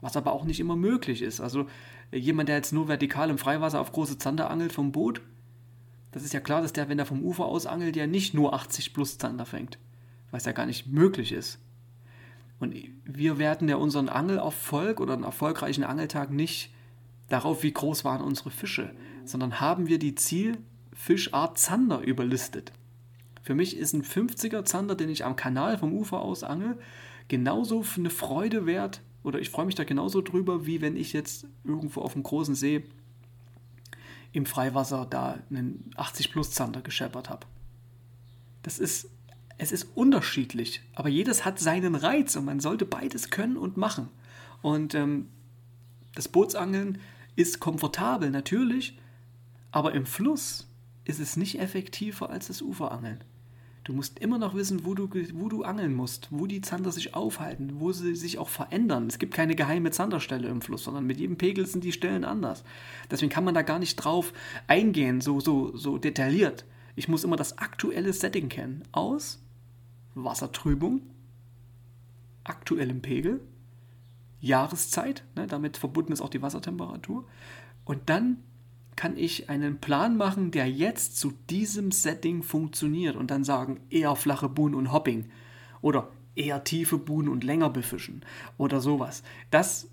Was 0.00 0.16
aber 0.16 0.32
auch 0.32 0.44
nicht 0.44 0.60
immer 0.60 0.76
möglich 0.76 1.22
ist. 1.22 1.40
Also 1.40 1.66
jemand, 2.10 2.48
der 2.48 2.56
jetzt 2.56 2.72
nur 2.72 2.88
vertikal 2.88 3.30
im 3.30 3.38
Freiwasser 3.38 3.80
auf 3.80 3.92
große 3.92 4.18
Zander 4.18 4.50
angelt 4.50 4.72
vom 4.72 4.92
Boot, 4.92 5.20
das 6.12 6.22
ist 6.22 6.32
ja 6.32 6.40
klar, 6.40 6.62
dass 6.62 6.72
der, 6.72 6.88
wenn 6.88 6.98
er 6.98 7.06
vom 7.06 7.22
Ufer 7.22 7.46
aus 7.46 7.66
angelt, 7.66 7.96
ja 7.96 8.06
nicht 8.06 8.34
nur 8.34 8.54
80 8.54 8.94
plus 8.94 9.18
Zander 9.18 9.46
fängt, 9.46 9.78
es 10.32 10.44
ja 10.44 10.52
gar 10.52 10.66
nicht 10.66 10.86
möglich 10.86 11.32
ist. 11.32 11.58
Und 12.58 12.74
wir 13.04 13.38
werten 13.38 13.68
ja 13.68 13.76
unseren 13.76 14.08
Angelerfolg 14.08 15.00
oder 15.00 15.14
einen 15.14 15.24
erfolgreichen 15.24 15.84
Angeltag 15.84 16.30
nicht 16.30 16.72
darauf, 17.28 17.62
wie 17.62 17.72
groß 17.72 18.04
waren 18.04 18.22
unsere 18.22 18.50
Fische, 18.50 18.94
sondern 19.24 19.60
haben 19.60 19.88
wir 19.88 19.98
die 19.98 20.14
Zielfischart 20.14 21.58
Zander 21.58 22.00
überlistet. 22.00 22.72
Für 23.42 23.54
mich 23.54 23.76
ist 23.76 23.92
ein 23.92 24.02
50er 24.02 24.64
Zander, 24.64 24.94
den 24.94 25.10
ich 25.10 25.24
am 25.24 25.36
Kanal 25.36 25.76
vom 25.78 25.92
Ufer 25.92 26.20
aus 26.20 26.44
angel, 26.44 26.78
genauso 27.28 27.84
eine 27.96 28.10
Freude 28.10 28.66
wert 28.66 29.02
oder 29.22 29.38
ich 29.38 29.50
freue 29.50 29.66
mich 29.66 29.74
da 29.74 29.84
genauso 29.84 30.22
drüber, 30.22 30.66
wie 30.66 30.80
wenn 30.80 30.96
ich 30.96 31.12
jetzt 31.12 31.46
irgendwo 31.64 32.02
auf 32.02 32.12
dem 32.12 32.22
großen 32.22 32.54
See 32.54 32.84
im 34.32 34.46
Freiwasser 34.46 35.06
da 35.08 35.38
einen 35.50 35.90
80 35.96 36.32
plus 36.32 36.50
Zander 36.50 36.82
gescheppert 36.82 37.30
habe. 37.30 37.46
Das 38.62 38.78
ist, 38.78 39.08
es 39.58 39.72
ist 39.72 39.88
unterschiedlich, 39.94 40.82
aber 40.94 41.08
jedes 41.08 41.44
hat 41.44 41.58
seinen 41.58 41.94
Reiz 41.94 42.36
und 42.36 42.44
man 42.44 42.60
sollte 42.60 42.86
beides 42.86 43.30
können 43.30 43.56
und 43.56 43.76
machen. 43.76 44.08
Und 44.62 44.94
ähm, 44.94 45.28
das 46.14 46.28
Bootsangeln 46.28 46.98
ist 47.36 47.60
komfortabel 47.60 48.30
natürlich, 48.30 48.98
aber 49.70 49.94
im 49.94 50.06
Fluss 50.06 50.68
ist 51.04 51.20
es 51.20 51.36
nicht 51.36 51.60
effektiver 51.60 52.30
als 52.30 52.46
das 52.48 52.62
Uferangeln. 52.62 53.22
Du 53.84 53.92
musst 53.92 54.18
immer 54.18 54.38
noch 54.38 54.54
wissen, 54.54 54.86
wo 54.86 54.94
du, 54.94 55.10
wo 55.34 55.50
du 55.50 55.62
angeln 55.62 55.92
musst, 55.92 56.28
wo 56.30 56.46
die 56.46 56.62
Zander 56.62 56.90
sich 56.90 57.14
aufhalten, 57.14 57.80
wo 57.80 57.92
sie 57.92 58.16
sich 58.16 58.38
auch 58.38 58.48
verändern. 58.48 59.08
Es 59.08 59.18
gibt 59.18 59.34
keine 59.34 59.54
geheime 59.54 59.90
Zanderstelle 59.90 60.48
im 60.48 60.62
Fluss, 60.62 60.84
sondern 60.84 61.06
mit 61.06 61.18
jedem 61.18 61.36
Pegel 61.36 61.66
sind 61.66 61.84
die 61.84 61.92
Stellen 61.92 62.24
anders. 62.24 62.64
Deswegen 63.10 63.30
kann 63.30 63.44
man 63.44 63.54
da 63.54 63.60
gar 63.60 63.78
nicht 63.78 63.96
drauf 63.96 64.32
eingehen, 64.68 65.20
so, 65.20 65.38
so, 65.38 65.76
so 65.76 65.98
detailliert. 65.98 66.64
Ich 66.96 67.08
muss 67.08 67.24
immer 67.24 67.36
das 67.36 67.58
aktuelle 67.58 68.14
Setting 68.14 68.48
kennen. 68.48 68.84
Aus 68.92 69.43
Wassertrübung, 70.14 71.02
aktuellem 72.44 73.02
Pegel, 73.02 73.40
Jahreszeit, 74.40 75.24
ne, 75.34 75.46
damit 75.46 75.76
verbunden 75.76 76.12
ist 76.12 76.20
auch 76.20 76.28
die 76.28 76.42
Wassertemperatur. 76.42 77.24
Und 77.84 78.10
dann 78.10 78.38
kann 78.96 79.16
ich 79.16 79.50
einen 79.50 79.80
Plan 79.80 80.16
machen, 80.16 80.50
der 80.50 80.70
jetzt 80.70 81.18
zu 81.18 81.32
diesem 81.50 81.90
Setting 81.90 82.42
funktioniert 82.42 83.16
und 83.16 83.30
dann 83.30 83.44
sagen, 83.44 83.80
eher 83.90 84.14
flache 84.16 84.48
Buhnen 84.48 84.74
und 84.74 84.92
Hopping 84.92 85.30
oder 85.80 86.10
eher 86.36 86.64
tiefe 86.64 86.98
Buhnen 86.98 87.28
und 87.28 87.44
länger 87.44 87.70
befischen 87.70 88.22
oder 88.58 88.80
sowas. 88.80 89.22
Das 89.50 89.88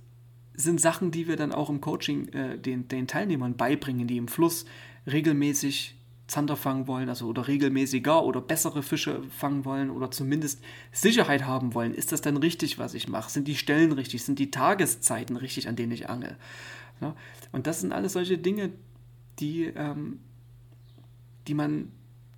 sind 0.53 0.81
Sachen, 0.81 1.11
die 1.11 1.27
wir 1.27 1.37
dann 1.37 1.51
auch 1.51 1.69
im 1.69 1.81
Coaching 1.81 2.27
äh, 2.29 2.57
den, 2.57 2.87
den 2.87 3.07
Teilnehmern 3.07 3.55
beibringen, 3.55 4.07
die 4.07 4.17
im 4.17 4.27
Fluss 4.27 4.65
regelmäßig 5.07 5.95
Zander 6.31 6.55
fangen 6.55 6.87
wollen, 6.87 7.09
also 7.09 7.27
oder 7.27 7.47
regelmäßiger 7.47 8.23
oder 8.23 8.39
bessere 8.39 8.83
Fische 8.83 9.21
fangen 9.29 9.65
wollen 9.65 9.89
oder 9.89 10.11
zumindest 10.11 10.63
Sicherheit 10.93 11.45
haben 11.45 11.73
wollen. 11.73 11.93
Ist 11.93 12.13
das 12.13 12.21
denn 12.21 12.37
richtig, 12.37 12.79
was 12.79 12.93
ich 12.93 13.09
mache? 13.09 13.29
Sind 13.29 13.49
die 13.49 13.55
Stellen 13.55 13.91
richtig? 13.91 14.23
Sind 14.23 14.39
die 14.39 14.49
Tageszeiten 14.49 15.35
richtig, 15.35 15.67
an 15.67 15.75
denen 15.75 15.91
ich 15.91 16.09
angel? 16.09 16.37
Ja? 17.01 17.15
Und 17.51 17.67
das 17.67 17.81
sind 17.81 17.91
alles 17.91 18.13
solche 18.13 18.37
Dinge, 18.37 18.71
die, 19.39 19.65
ähm, 19.65 20.21
die 21.47 21.53
man 21.53 21.91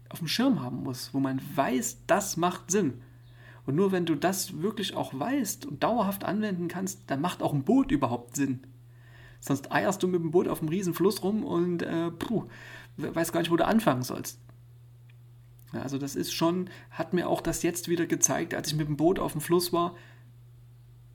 auf 0.10 0.20
dem 0.20 0.28
Schirm 0.28 0.62
haben 0.62 0.84
muss, 0.84 1.14
wo 1.14 1.20
man 1.20 1.40
weiß, 1.56 2.00
das 2.08 2.36
macht 2.36 2.72
Sinn. 2.72 3.02
Und 3.66 3.76
nur 3.76 3.92
wenn 3.92 4.06
du 4.06 4.16
das 4.16 4.62
wirklich 4.62 4.96
auch 4.96 5.18
weißt 5.18 5.68
und 5.68 5.84
dauerhaft 5.84 6.24
anwenden 6.24 6.68
kannst, 6.68 7.02
dann 7.08 7.22
macht 7.22 7.44
auch 7.44 7.54
ein 7.54 7.64
Boot 7.64 7.92
überhaupt 7.92 8.36
Sinn. 8.36 8.62
Sonst 9.40 9.72
eierst 9.72 10.02
du 10.02 10.08
mit 10.08 10.22
dem 10.22 10.32
Boot 10.32 10.48
auf 10.48 10.62
einem 10.62 10.70
riesen 10.70 10.94
Fluss 10.94 11.22
rum 11.22 11.44
und 11.44 11.82
äh, 11.82 12.12
puh, 12.12 12.46
weißt 12.98 13.34
gar 13.34 13.40
nicht, 13.42 13.52
wo 13.52 13.58
du 13.58 13.66
anfangen 13.66 14.04
sollst. 14.04 14.40
Ja, 15.74 15.82
also 15.82 15.98
das 15.98 16.16
ist 16.16 16.32
schon, 16.34 16.70
hat 16.92 17.14
mir 17.14 17.28
auch 17.28 17.42
das 17.42 17.64
jetzt 17.64 17.90
wieder 17.90 18.06
gezeigt, 18.06 18.54
als 18.54 18.68
ich 18.68 18.76
mit 18.76 18.88
dem 18.88 18.98
Boot 18.98 19.18
auf 19.20 19.32
dem 19.32 19.42
Fluss 19.42 19.74
war, 19.74 19.96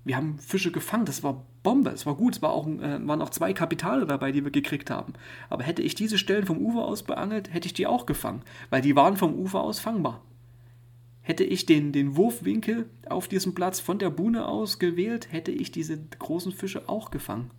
Wir 0.09 0.17
haben 0.17 0.39
Fische 0.39 0.73
gefangen, 0.73 1.05
das 1.05 1.23
war 1.23 1.45
Bombe, 1.63 1.91
es 1.91 2.07
war 2.07 2.15
gut, 2.15 2.37
es 2.37 2.41
war 2.41 2.53
auch, 2.53 2.67
äh, 2.67 3.07
waren 3.07 3.21
auch 3.21 3.29
zwei 3.29 3.53
Kapitale 3.53 4.07
dabei, 4.07 4.33
die 4.33 4.43
wir 4.43 4.51
gekriegt 4.51 4.91
haben. 4.91 5.13
Aber 5.51 5.65
hätte 5.65 5.83
ich 5.83 5.95
diese 5.95 6.17
Stellen 6.17 6.47
vom 6.47 6.57
Ufer 6.57 6.87
aus 6.87 7.03
beangelt, 7.03 7.53
hätte 7.53 7.67
ich 7.67 7.75
die 7.75 7.87
auch 7.87 8.07
gefangen, 8.07 8.41
weil 8.71 8.81
die 8.81 8.97
waren 8.97 9.19
vom 9.19 9.35
Ufer 9.35 9.61
aus 9.61 9.81
fangbar. 9.81 10.23
Hätte 11.21 11.45
ich 11.45 11.67
den, 11.67 11.93
den 11.93 12.17
Wurfwinkel 12.17 12.89
auf 13.11 13.29
diesem 13.29 13.55
Platz 13.55 13.81
von 13.81 13.99
der 13.99 14.09
Buhne 14.09 14.49
aus 14.49 14.79
gewählt, 14.79 15.31
hätte 15.31 15.51
ich 15.51 15.73
diese 15.73 15.99
großen 15.99 16.53
Fische 16.53 16.89
auch 16.89 17.11
gefangen. 17.11 17.51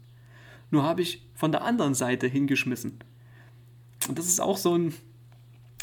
Nur 0.71 0.81
habe 0.81 1.03
ich 1.03 1.27
von 1.35 1.51
der 1.51 1.63
anderen 1.63 1.93
Seite 1.93 2.25
hingeschmissen. 2.25 2.97
Und 4.07 4.17
das 4.17 4.27
ist 4.27 4.39
auch 4.39 4.57
so 4.57 4.77
ein, 4.77 4.93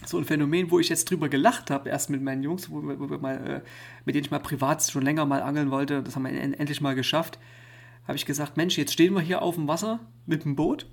so 0.05 0.19
ein 0.19 0.25
Phänomen, 0.25 0.71
wo 0.71 0.79
ich 0.79 0.89
jetzt 0.89 1.11
drüber 1.11 1.29
gelacht 1.29 1.71
habe, 1.71 1.89
erst 1.89 2.11
mit 2.11 2.23
meinen 2.23 2.43
Jungs, 2.43 2.71
wo, 2.71 2.83
wo 2.83 3.11
wir 3.11 3.19
mal, 3.19 3.35
äh, 3.47 3.61
mit 4.05 4.15
denen 4.15 4.25
ich 4.25 4.31
mal 4.31 4.41
privat 4.41 4.83
schon 4.83 5.03
länger 5.03 5.27
mal 5.27 5.43
angeln 5.43 5.71
wollte. 5.71 6.03
Das 6.03 6.17
haben 6.17 6.25
wir 6.25 6.33
endlich 6.33 6.81
mal 6.81 6.95
geschafft. 6.95 7.39
Habe 8.07 8.17
ich 8.17 8.27
gesagt, 8.27 8.57
Mensch, 8.57 8.79
jetzt 8.79 8.93
stehen 8.93 9.15
wir 9.15 9.21
hier 9.21 9.43
auf 9.43 9.57
dem 9.57 9.69
Wasser 9.69 10.01
mit 10.27 10.45
dem 10.45 10.57
Boot 10.57 10.87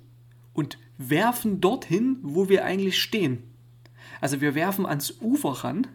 und 0.52 0.78
werfen 0.98 1.60
dorthin, 1.60 2.18
wo 2.22 2.48
wir 2.48 2.64
eigentlich 2.64 3.00
stehen. 3.00 3.42
Also 4.20 4.40
wir 4.40 4.54
werfen 4.54 4.86
ans 4.86 5.20
Ufer 5.20 5.50
ran 5.64 5.86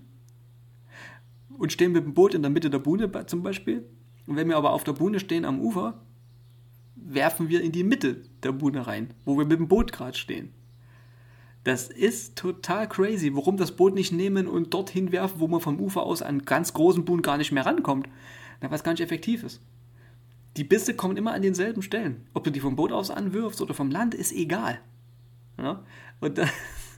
und 1.57 1.71
stehen 1.71 1.91
mit 1.91 2.05
dem 2.05 2.13
Boot 2.13 2.33
in 2.33 2.41
der 2.41 2.51
Mitte 2.51 2.69
der 2.69 2.79
Buhne 2.79 3.09
zum 3.25 3.43
Beispiel. 3.43 3.87
Und 4.27 4.35
wenn 4.35 4.47
wir 4.47 4.57
aber 4.57 4.71
auf 4.71 4.83
der 4.83 4.93
Buhne 4.93 5.19
stehen 5.19 5.45
am 5.45 5.59
Ufer, 5.59 6.01
werfen 6.95 7.49
wir 7.49 7.61
in 7.61 7.71
die 7.71 7.83
Mitte 7.83 8.23
der 8.43 8.51
Buhne 8.51 8.87
rein, 8.87 9.13
wo 9.25 9.37
wir 9.37 9.45
mit 9.45 9.59
dem 9.59 9.67
Boot 9.67 9.91
gerade 9.91 10.17
stehen. 10.17 10.53
Das 11.63 11.89
ist 11.89 12.37
total 12.37 12.87
crazy, 12.87 13.35
warum 13.35 13.57
das 13.57 13.73
Boot 13.75 13.93
nicht 13.93 14.11
nehmen 14.11 14.47
und 14.47 14.73
dorthin 14.73 15.11
werfen, 15.11 15.39
wo 15.39 15.47
man 15.47 15.59
vom 15.59 15.79
Ufer 15.79 16.03
aus 16.03 16.21
an 16.21 16.43
ganz 16.45 16.73
großen 16.73 17.03
Buhnen 17.03 17.21
gar 17.21 17.37
nicht 17.37 17.51
mehr 17.51 17.65
rankommt. 17.65 18.07
Na, 18.61 18.71
was 18.71 18.83
gar 18.83 18.91
nicht 18.93 19.01
effektiv 19.01 19.43
ist. 19.43 19.61
Die 20.57 20.63
Bisse 20.63 20.93
kommen 20.93 21.17
immer 21.17 21.33
an 21.33 21.41
denselben 21.41 21.81
Stellen. 21.81 22.27
Ob 22.33 22.43
du 22.43 22.51
die 22.51 22.59
vom 22.59 22.75
Boot 22.75 22.91
aus 22.91 23.11
anwirfst 23.11 23.61
oder 23.61 23.73
vom 23.73 23.91
Land, 23.91 24.13
ist 24.13 24.31
egal. 24.31 24.79
Ja? 25.57 25.83
Und 26.19 26.37
da, 26.37 26.47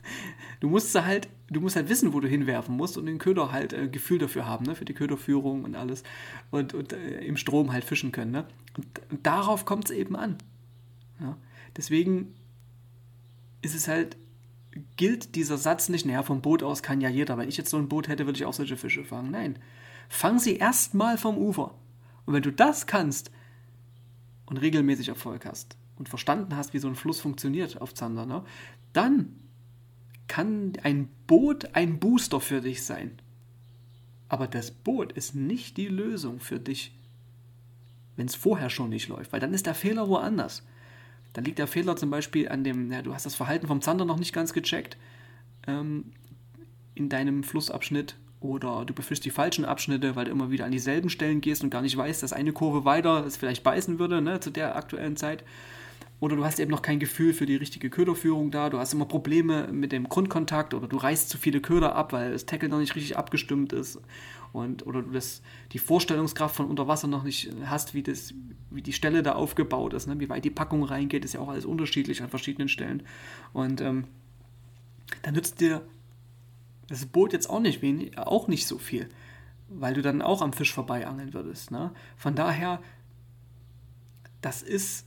du 0.60 0.68
musst 0.68 0.94
halt, 0.94 1.28
du 1.50 1.60
musst 1.60 1.76
halt 1.76 1.88
wissen, 1.88 2.12
wo 2.12 2.20
du 2.20 2.28
hinwerfen 2.28 2.76
musst 2.76 2.96
und 2.96 3.06
den 3.06 3.18
Köder 3.18 3.52
halt 3.52 3.72
äh, 3.72 3.88
Gefühl 3.88 4.18
dafür 4.18 4.46
haben, 4.46 4.64
ne? 4.64 4.74
für 4.74 4.84
die 4.84 4.94
Köderführung 4.94 5.64
und 5.64 5.74
alles. 5.74 6.02
Und, 6.50 6.74
und 6.74 6.92
äh, 6.92 7.20
im 7.24 7.36
Strom 7.36 7.72
halt 7.72 7.84
fischen 7.84 8.12
können. 8.12 8.30
Ne? 8.30 8.46
Und, 8.76 8.86
darauf 9.22 9.64
kommt 9.64 9.86
es 9.86 9.90
eben 9.90 10.16
an. 10.16 10.38
Ja? 11.20 11.36
Deswegen 11.76 12.34
ist 13.60 13.74
es 13.74 13.86
halt, 13.86 14.16
gilt 14.96 15.34
dieser 15.34 15.58
Satz 15.58 15.88
nicht, 15.88 16.06
naja, 16.06 16.22
vom 16.22 16.40
Boot 16.40 16.62
aus 16.62 16.82
kann 16.82 17.00
ja 17.00 17.08
jeder. 17.08 17.38
Wenn 17.38 17.48
ich 17.48 17.56
jetzt 17.56 17.70
so 17.70 17.78
ein 17.78 17.88
Boot 17.88 18.08
hätte, 18.08 18.26
würde 18.26 18.38
ich 18.38 18.44
auch 18.44 18.54
solche 18.54 18.76
Fische 18.76 19.04
fangen. 19.04 19.30
Nein. 19.30 19.58
Fang 20.08 20.38
sie 20.38 20.56
erstmal 20.56 21.18
vom 21.18 21.38
Ufer. 21.38 21.74
Und 22.26 22.34
wenn 22.34 22.42
du 22.42 22.52
das 22.52 22.86
kannst 22.86 23.30
und 24.46 24.58
regelmäßig 24.58 25.08
Erfolg 25.08 25.46
hast 25.46 25.76
und 25.96 26.08
verstanden 26.08 26.56
hast, 26.56 26.74
wie 26.74 26.78
so 26.78 26.88
ein 26.88 26.94
Fluss 26.94 27.20
funktioniert 27.20 27.80
auf 27.80 27.94
Zander, 27.94 28.26
ne, 28.26 28.44
dann 28.92 29.36
kann 30.28 30.72
ein 30.82 31.08
Boot 31.26 31.74
ein 31.74 31.98
Booster 31.98 32.40
für 32.40 32.60
dich 32.60 32.84
sein. 32.84 33.18
Aber 34.28 34.46
das 34.46 34.70
Boot 34.70 35.12
ist 35.12 35.34
nicht 35.34 35.76
die 35.76 35.88
Lösung 35.88 36.40
für 36.40 36.58
dich, 36.58 36.98
wenn 38.16 38.26
es 38.26 38.34
vorher 38.34 38.70
schon 38.70 38.90
nicht 38.90 39.08
läuft, 39.08 39.32
weil 39.32 39.40
dann 39.40 39.52
ist 39.52 39.66
der 39.66 39.74
Fehler 39.74 40.08
woanders. 40.08 40.62
Dann 41.32 41.44
liegt 41.44 41.58
der 41.58 41.66
Fehler 41.66 41.96
zum 41.96 42.10
Beispiel 42.10 42.48
an 42.48 42.64
dem, 42.64 42.90
ja, 42.92 43.02
du 43.02 43.14
hast 43.14 43.26
das 43.26 43.34
Verhalten 43.34 43.66
vom 43.66 43.80
Zander 43.80 44.04
noch 44.04 44.18
nicht 44.18 44.34
ganz 44.34 44.52
gecheckt 44.52 44.96
ähm, 45.66 46.12
in 46.94 47.08
deinem 47.08 47.42
Flussabschnitt 47.42 48.16
oder 48.40 48.84
du 48.84 48.92
befischst 48.92 49.24
die 49.24 49.30
falschen 49.30 49.64
Abschnitte, 49.64 50.16
weil 50.16 50.26
du 50.26 50.30
immer 50.30 50.50
wieder 50.50 50.64
an 50.64 50.72
dieselben 50.72 51.10
Stellen 51.10 51.40
gehst 51.40 51.62
und 51.62 51.70
gar 51.70 51.82
nicht 51.82 51.96
weißt, 51.96 52.22
dass 52.22 52.32
eine 52.32 52.52
Kurve 52.52 52.84
weiter 52.84 53.24
es 53.24 53.36
vielleicht 53.36 53.62
beißen 53.62 53.98
würde 53.98 54.20
ne, 54.20 54.40
zu 54.40 54.50
der 54.50 54.76
aktuellen 54.76 55.16
Zeit. 55.16 55.44
Oder 56.22 56.36
du 56.36 56.44
hast 56.44 56.60
eben 56.60 56.70
noch 56.70 56.82
kein 56.82 57.00
Gefühl 57.00 57.32
für 57.32 57.46
die 57.46 57.56
richtige 57.56 57.90
Köderführung 57.90 58.52
da, 58.52 58.70
du 58.70 58.78
hast 58.78 58.92
immer 58.92 59.06
Probleme 59.06 59.66
mit 59.72 59.90
dem 59.90 60.08
Grundkontakt 60.08 60.72
oder 60.72 60.86
du 60.86 60.96
reißt 60.96 61.28
zu 61.28 61.36
viele 61.36 61.60
Köder 61.60 61.96
ab, 61.96 62.12
weil 62.12 62.30
das 62.30 62.46
Tackle 62.46 62.68
noch 62.68 62.78
nicht 62.78 62.94
richtig 62.94 63.18
abgestimmt 63.18 63.72
ist. 63.72 64.00
Und, 64.52 64.86
oder 64.86 65.02
du 65.02 65.10
das, 65.10 65.42
die 65.72 65.80
Vorstellungskraft 65.80 66.54
von 66.54 66.66
unter 66.66 66.86
Wasser 66.86 67.08
noch 67.08 67.24
nicht 67.24 67.50
hast, 67.64 67.92
wie, 67.94 68.04
das, 68.04 68.34
wie 68.70 68.82
die 68.82 68.92
Stelle 68.92 69.24
da 69.24 69.32
aufgebaut 69.32 69.94
ist, 69.94 70.06
ne? 70.06 70.20
wie 70.20 70.28
weit 70.28 70.44
die 70.44 70.50
Packung 70.50 70.84
reingeht, 70.84 71.24
ist 71.24 71.34
ja 71.34 71.40
auch 71.40 71.48
alles 71.48 71.64
unterschiedlich 71.64 72.22
an 72.22 72.30
verschiedenen 72.30 72.68
Stellen. 72.68 73.02
Und 73.52 73.80
ähm, 73.80 74.04
da 75.22 75.32
nützt 75.32 75.60
dir 75.60 75.82
das 76.86 77.04
Boot 77.04 77.32
jetzt 77.32 77.50
auch 77.50 77.58
nicht, 77.58 77.82
wenig, 77.82 78.16
auch 78.16 78.46
nicht 78.46 78.68
so 78.68 78.78
viel, 78.78 79.08
weil 79.68 79.94
du 79.94 80.02
dann 80.02 80.22
auch 80.22 80.40
am 80.40 80.52
Fisch 80.52 80.72
vorbei 80.72 81.04
angeln 81.04 81.34
würdest. 81.34 81.72
Ne? 81.72 81.90
Von 82.16 82.36
daher, 82.36 82.80
das 84.40 84.62
ist 84.62 85.04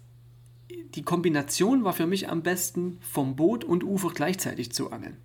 die 0.96 1.04
Kombination 1.04 1.84
war 1.84 1.94
für 1.94 2.08
mich 2.08 2.30
am 2.30 2.42
besten, 2.42 2.98
vom 3.02 3.36
Boot 3.36 3.64
und 3.64 3.84
Ufer 3.84 4.12
gleichzeitig 4.14 4.72
zu 4.72 4.92
angeln. 4.92 5.18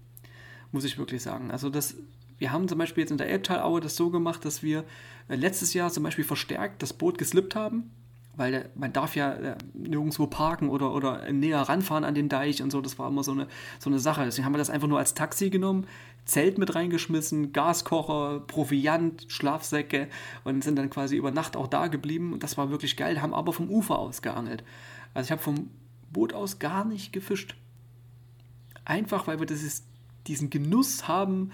Muss 0.73 0.85
ich 0.85 0.99
wirklich 0.99 1.23
sagen. 1.23 1.51
Also 1.51 1.71
das, 1.71 1.97
wir 2.39 2.53
haben 2.53 2.69
zum 2.69 2.79
Beispiel 2.79 3.03
jetzt 3.03 3.11
in 3.11 3.19
der 3.19 3.29
Elbtalaue 3.29 3.81
das 3.81 3.97
so 3.97 4.11
gemacht, 4.11 4.45
dass 4.45 4.63
wir 4.63 4.85
äh, 5.29 5.37
letztes 5.37 5.75
Jahr 5.75 5.91
zum 5.91 6.03
Beispiel 6.03 6.25
verstärkt 6.25 6.83
das 6.83 6.93
Boot 6.93 7.19
geslippt 7.19 7.55
haben, 7.55 7.91
weil 8.37 8.71
man 8.75 8.93
darf 8.93 9.17
ja 9.17 9.33
äh, 9.33 9.57
nirgendwo 9.75 10.27
parken 10.27 10.69
oder, 10.69 10.95
oder 10.95 11.31
näher 11.33 11.61
ranfahren 11.61 12.05
an 12.05 12.15
den 12.15 12.29
Deich 12.29 12.63
und 12.63 12.71
so. 12.71 12.81
Das 12.81 12.99
war 12.99 13.09
immer 13.09 13.23
so 13.23 13.33
eine, 13.33 13.47
so 13.79 13.91
eine 13.91 13.99
Sache. 13.99 14.25
Deswegen 14.25 14.47
haben 14.47 14.55
wir 14.55 14.59
das 14.59 14.71
einfach 14.71 14.89
nur 14.89 14.99
als 14.99 15.15
Taxi 15.15 15.51
genommen, 15.51 15.87
Zelt 16.25 16.59
mit 16.59 16.75
reingeschmissen, 16.75 17.53
Gaskocher, 17.53 18.41
Proviant, 18.47 19.27
Schlafsäcke 19.29 20.09
und 20.45 20.63
sind 20.63 20.77
dann 20.77 20.91
quasi 20.91 21.17
über 21.17 21.33
Nacht 21.33 21.57
auch 21.57 21.67
da 21.67 21.89
geblieben. 21.89 22.33
Und 22.33 22.43
das 22.43 22.57
war 22.57 22.71
wirklich 22.71 22.97
geil, 22.97 23.21
haben 23.21 23.35
aber 23.35 23.53
vom 23.53 23.69
Ufer 23.69 23.99
aus 23.99 24.23
geangelt. 24.23 24.63
Also 25.15 25.29
ich 25.29 25.33
habe 25.33 25.43
vom 25.43 25.71
Boot 26.11 26.33
aus 26.33 26.59
gar 26.59 26.85
nicht 26.85 27.13
gefischt. 27.13 27.57
Einfach 28.85 29.27
weil 29.27 29.39
wir 29.39 29.47
dieses, 29.47 29.85
diesen 30.27 30.51
Genuss 30.51 31.09
haben, 31.09 31.51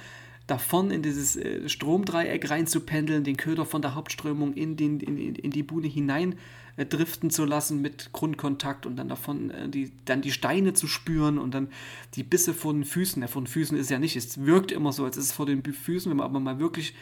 davon 0.47 0.91
in 0.91 1.03
dieses 1.03 1.37
äh, 1.37 1.69
Stromdreieck 1.69 2.51
reinzupendeln, 2.51 3.25
den 3.25 3.37
Köder 3.37 3.65
von 3.65 3.83
der 3.83 3.95
Hauptströmung 3.95 4.55
in, 4.55 4.77
den, 4.77 5.01
in, 5.01 5.35
in 5.35 5.51
die 5.51 5.63
Buhne 5.63 5.89
hinein 5.89 6.37
äh, 6.77 6.87
driften 6.87 7.31
zu 7.31 7.45
lassen 7.45 7.83
mit 7.83 8.13
Grundkontakt 8.13 8.87
und 8.87 8.97
dann 8.97 9.09
davon 9.09 9.51
äh, 9.51 9.69
die, 9.69 9.93
dann 10.05 10.23
die 10.23 10.31
Steine 10.31 10.73
zu 10.73 10.87
spüren 10.87 11.39
und 11.39 11.53
dann 11.53 11.69
die 12.15 12.23
Bisse 12.23 12.55
vor 12.55 12.73
den 12.73 12.85
Füßen. 12.85 13.23
Ja, 13.23 13.29
vor 13.29 13.43
den 13.43 13.49
Füßen 13.49 13.77
ist 13.77 13.91
ja 13.91 13.99
nicht, 13.99 14.15
es 14.15 14.45
wirkt 14.45 14.71
immer 14.71 14.93
so, 14.93 15.05
als 15.05 15.17
ist 15.17 15.27
es 15.27 15.33
vor 15.33 15.47
den 15.47 15.63
Füßen, 15.65 16.11
wenn 16.11 16.19
man 16.19 16.27
aber 16.27 16.39
mal 16.39 16.61
wirklich 16.61 16.95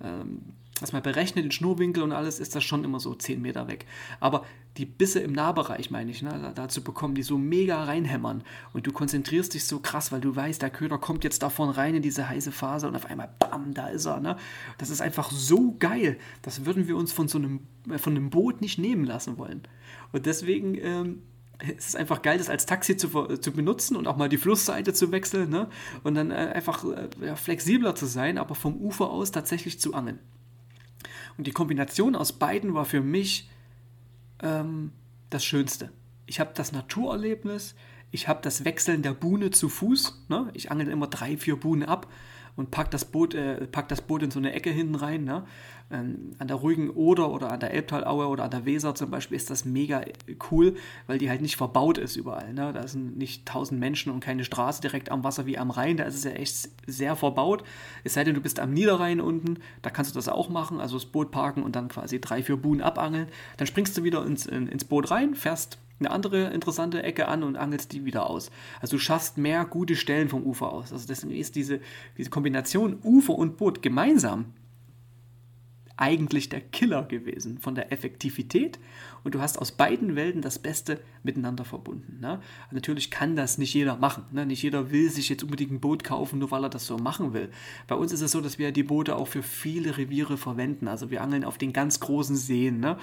ähm, 0.00 0.40
was 0.82 0.92
man 0.92 1.02
berechnet, 1.02 1.44
den 1.44 1.52
Schnurwinkel 1.52 2.02
und 2.02 2.12
alles, 2.12 2.38
ist 2.38 2.54
das 2.54 2.64
schon 2.64 2.84
immer 2.84 3.00
so 3.00 3.14
10 3.14 3.40
Meter 3.40 3.68
weg. 3.68 3.86
Aber 4.20 4.44
die 4.76 4.86
Bisse 4.86 5.20
im 5.20 5.32
Nahbereich, 5.32 5.90
meine 5.90 6.10
ich, 6.10 6.22
ne, 6.22 6.52
dazu 6.54 6.82
bekommen, 6.82 7.14
die 7.14 7.22
so 7.22 7.38
mega 7.38 7.84
reinhämmern. 7.84 8.42
Und 8.72 8.86
du 8.86 8.92
konzentrierst 8.92 9.54
dich 9.54 9.64
so 9.64 9.80
krass, 9.80 10.12
weil 10.12 10.20
du 10.20 10.34
weißt, 10.34 10.62
der 10.62 10.70
Köder 10.70 10.98
kommt 10.98 11.24
jetzt 11.24 11.42
davon 11.42 11.70
rein 11.70 11.94
in 11.94 12.02
diese 12.02 12.28
heiße 12.28 12.52
Phase 12.52 12.88
und 12.88 12.96
auf 12.96 13.06
einmal, 13.06 13.30
bam, 13.38 13.74
da 13.74 13.88
ist 13.88 14.06
er. 14.06 14.20
Ne? 14.20 14.36
Das 14.78 14.90
ist 14.90 15.00
einfach 15.00 15.30
so 15.30 15.76
geil. 15.78 16.18
Das 16.42 16.64
würden 16.64 16.88
wir 16.88 16.96
uns 16.96 17.12
von 17.12 17.28
so 17.28 17.38
einem, 17.38 17.60
äh, 17.90 17.98
von 17.98 18.16
einem 18.16 18.30
Boot 18.30 18.60
nicht 18.60 18.78
nehmen 18.78 19.04
lassen 19.04 19.38
wollen. 19.38 19.62
Und 20.12 20.26
deswegen 20.26 20.74
ähm, 20.74 21.22
es 21.76 21.94
einfach 21.94 22.22
geil, 22.22 22.38
das 22.38 22.48
als 22.48 22.66
Taxi 22.66 22.96
zu, 22.96 23.08
zu 23.08 23.52
benutzen 23.52 23.96
und 23.96 24.06
auch 24.06 24.16
mal 24.16 24.28
die 24.28 24.38
Flussseite 24.38 24.92
zu 24.92 25.12
wechseln 25.12 25.50
ne? 25.50 25.68
und 26.02 26.14
dann 26.14 26.30
äh, 26.30 26.52
einfach 26.54 26.84
äh, 26.84 27.08
ja, 27.24 27.36
flexibler 27.36 27.94
zu 27.94 28.06
sein, 28.06 28.38
aber 28.38 28.54
vom 28.54 28.76
Ufer 28.76 29.10
aus 29.10 29.30
tatsächlich 29.30 29.78
zu 29.78 29.94
angeln. 29.94 30.18
Und 31.36 31.46
die 31.46 31.52
Kombination 31.52 32.16
aus 32.16 32.32
beiden 32.32 32.74
war 32.74 32.84
für 32.84 33.00
mich 33.00 33.48
ähm, 34.42 34.92
das 35.30 35.44
Schönste. 35.44 35.90
Ich 36.26 36.40
habe 36.40 36.52
das 36.54 36.72
Naturerlebnis, 36.72 37.74
ich 38.10 38.28
habe 38.28 38.40
das 38.42 38.64
Wechseln 38.64 39.02
der 39.02 39.14
Buhne 39.14 39.50
zu 39.50 39.68
Fuß. 39.68 40.26
Ne? 40.28 40.50
Ich 40.52 40.70
angel 40.70 40.88
immer 40.88 41.06
drei, 41.06 41.36
vier 41.36 41.56
Buhnen 41.56 41.84
ab 41.84 42.08
und 42.56 42.70
pack 42.70 42.90
das 42.90 43.04
Boot, 43.04 43.34
äh, 43.34 43.66
pack 43.66 43.88
das 43.88 44.00
Boot 44.02 44.22
in 44.22 44.30
so 44.30 44.38
eine 44.38 44.52
Ecke 44.52 44.70
hinten 44.70 44.94
rein. 44.94 45.24
Ne? 45.24 45.44
Ähm, 45.90 46.32
an 46.38 46.48
der 46.48 46.56
ruhigen 46.56 46.90
Oder 46.90 47.30
oder 47.30 47.50
an 47.50 47.60
der 47.60 47.72
Elbtalaue 47.72 48.26
oder 48.26 48.44
an 48.44 48.50
der 48.50 48.64
Weser 48.64 48.94
zum 48.94 49.10
Beispiel 49.10 49.36
ist 49.36 49.50
das 49.50 49.64
mega 49.64 50.02
cool, 50.50 50.76
weil 51.06 51.18
die 51.18 51.30
halt 51.30 51.40
nicht 51.40 51.56
verbaut 51.56 51.98
ist 51.98 52.16
überall. 52.16 52.52
Ne? 52.52 52.72
Da 52.72 52.86
sind 52.86 53.16
nicht 53.16 53.46
tausend 53.46 53.80
Menschen 53.80 54.12
und 54.12 54.20
keine 54.20 54.44
Straße 54.44 54.82
direkt 54.82 55.10
am 55.10 55.24
Wasser 55.24 55.46
wie 55.46 55.58
am 55.58 55.70
Rhein. 55.70 55.96
Da 55.96 56.04
ist 56.04 56.14
es 56.14 56.24
ja 56.24 56.32
echt 56.32 56.68
sehr 56.86 57.16
verbaut. 57.16 57.64
Es 58.04 58.14
sei 58.14 58.24
denn, 58.24 58.34
du 58.34 58.40
bist 58.40 58.60
am 58.60 58.72
Niederrhein 58.72 59.20
unten, 59.20 59.58
da 59.80 59.90
kannst 59.90 60.12
du 60.12 60.18
das 60.18 60.28
auch 60.28 60.48
machen, 60.48 60.80
also 60.80 60.96
das 60.96 61.06
Boot 61.06 61.30
parken 61.30 61.62
und 61.62 61.76
dann 61.76 61.88
quasi 61.88 62.20
drei, 62.20 62.42
vier 62.42 62.56
Buhnen 62.56 62.82
abangeln. 62.82 63.28
Dann 63.56 63.66
springst 63.66 63.96
du 63.96 64.04
wieder 64.04 64.24
ins, 64.26 64.46
in, 64.46 64.68
ins 64.68 64.84
Boot 64.84 65.10
rein, 65.10 65.34
fährst 65.34 65.78
eine 66.04 66.14
andere 66.14 66.52
interessante 66.52 67.02
Ecke 67.02 67.28
an 67.28 67.42
und 67.42 67.56
angelst 67.56 67.92
die 67.92 68.04
wieder 68.04 68.28
aus. 68.28 68.50
Also 68.80 68.96
du 68.96 69.00
schaffst 69.00 69.38
mehr 69.38 69.64
gute 69.64 69.96
Stellen 69.96 70.28
vom 70.28 70.42
Ufer 70.42 70.72
aus. 70.72 70.92
Also 70.92 71.06
deswegen 71.06 71.34
ist 71.34 71.54
diese, 71.54 71.80
diese 72.18 72.30
Kombination 72.30 72.98
Ufer 73.02 73.34
und 73.34 73.56
Boot 73.56 73.82
gemeinsam 73.82 74.46
eigentlich 75.96 76.48
der 76.48 76.60
Killer 76.60 77.04
gewesen 77.04 77.58
von 77.58 77.76
der 77.76 77.92
Effektivität 77.92 78.78
und 79.22 79.36
du 79.36 79.40
hast 79.40 79.58
aus 79.58 79.70
beiden 79.70 80.16
Welten 80.16 80.42
das 80.42 80.58
Beste 80.58 81.00
miteinander 81.22 81.64
verbunden. 81.64 82.18
Ne? 82.20 82.40
Natürlich 82.72 83.10
kann 83.10 83.36
das 83.36 83.56
nicht 83.56 83.72
jeder 83.74 83.96
machen. 83.96 84.24
Ne? 84.32 84.44
Nicht 84.44 84.62
jeder 84.62 84.90
will 84.90 85.10
sich 85.10 85.28
jetzt 85.28 85.44
unbedingt 85.44 85.70
ein 85.70 85.80
Boot 85.80 86.02
kaufen, 86.02 86.40
nur 86.40 86.50
weil 86.50 86.64
er 86.64 86.70
das 86.70 86.86
so 86.86 86.96
machen 86.96 87.34
will. 87.34 87.50
Bei 87.86 87.94
uns 87.94 88.12
ist 88.12 88.22
es 88.22 88.32
so, 88.32 88.40
dass 88.40 88.58
wir 88.58 88.72
die 88.72 88.82
Boote 88.82 89.14
auch 89.14 89.28
für 89.28 89.42
viele 89.42 89.96
Reviere 89.96 90.36
verwenden. 90.36 90.88
Also 90.88 91.10
wir 91.10 91.22
angeln 91.22 91.44
auf 91.44 91.58
den 91.58 91.72
ganz 91.72 92.00
großen 92.00 92.36
Seen. 92.36 92.80
Ne? 92.80 92.96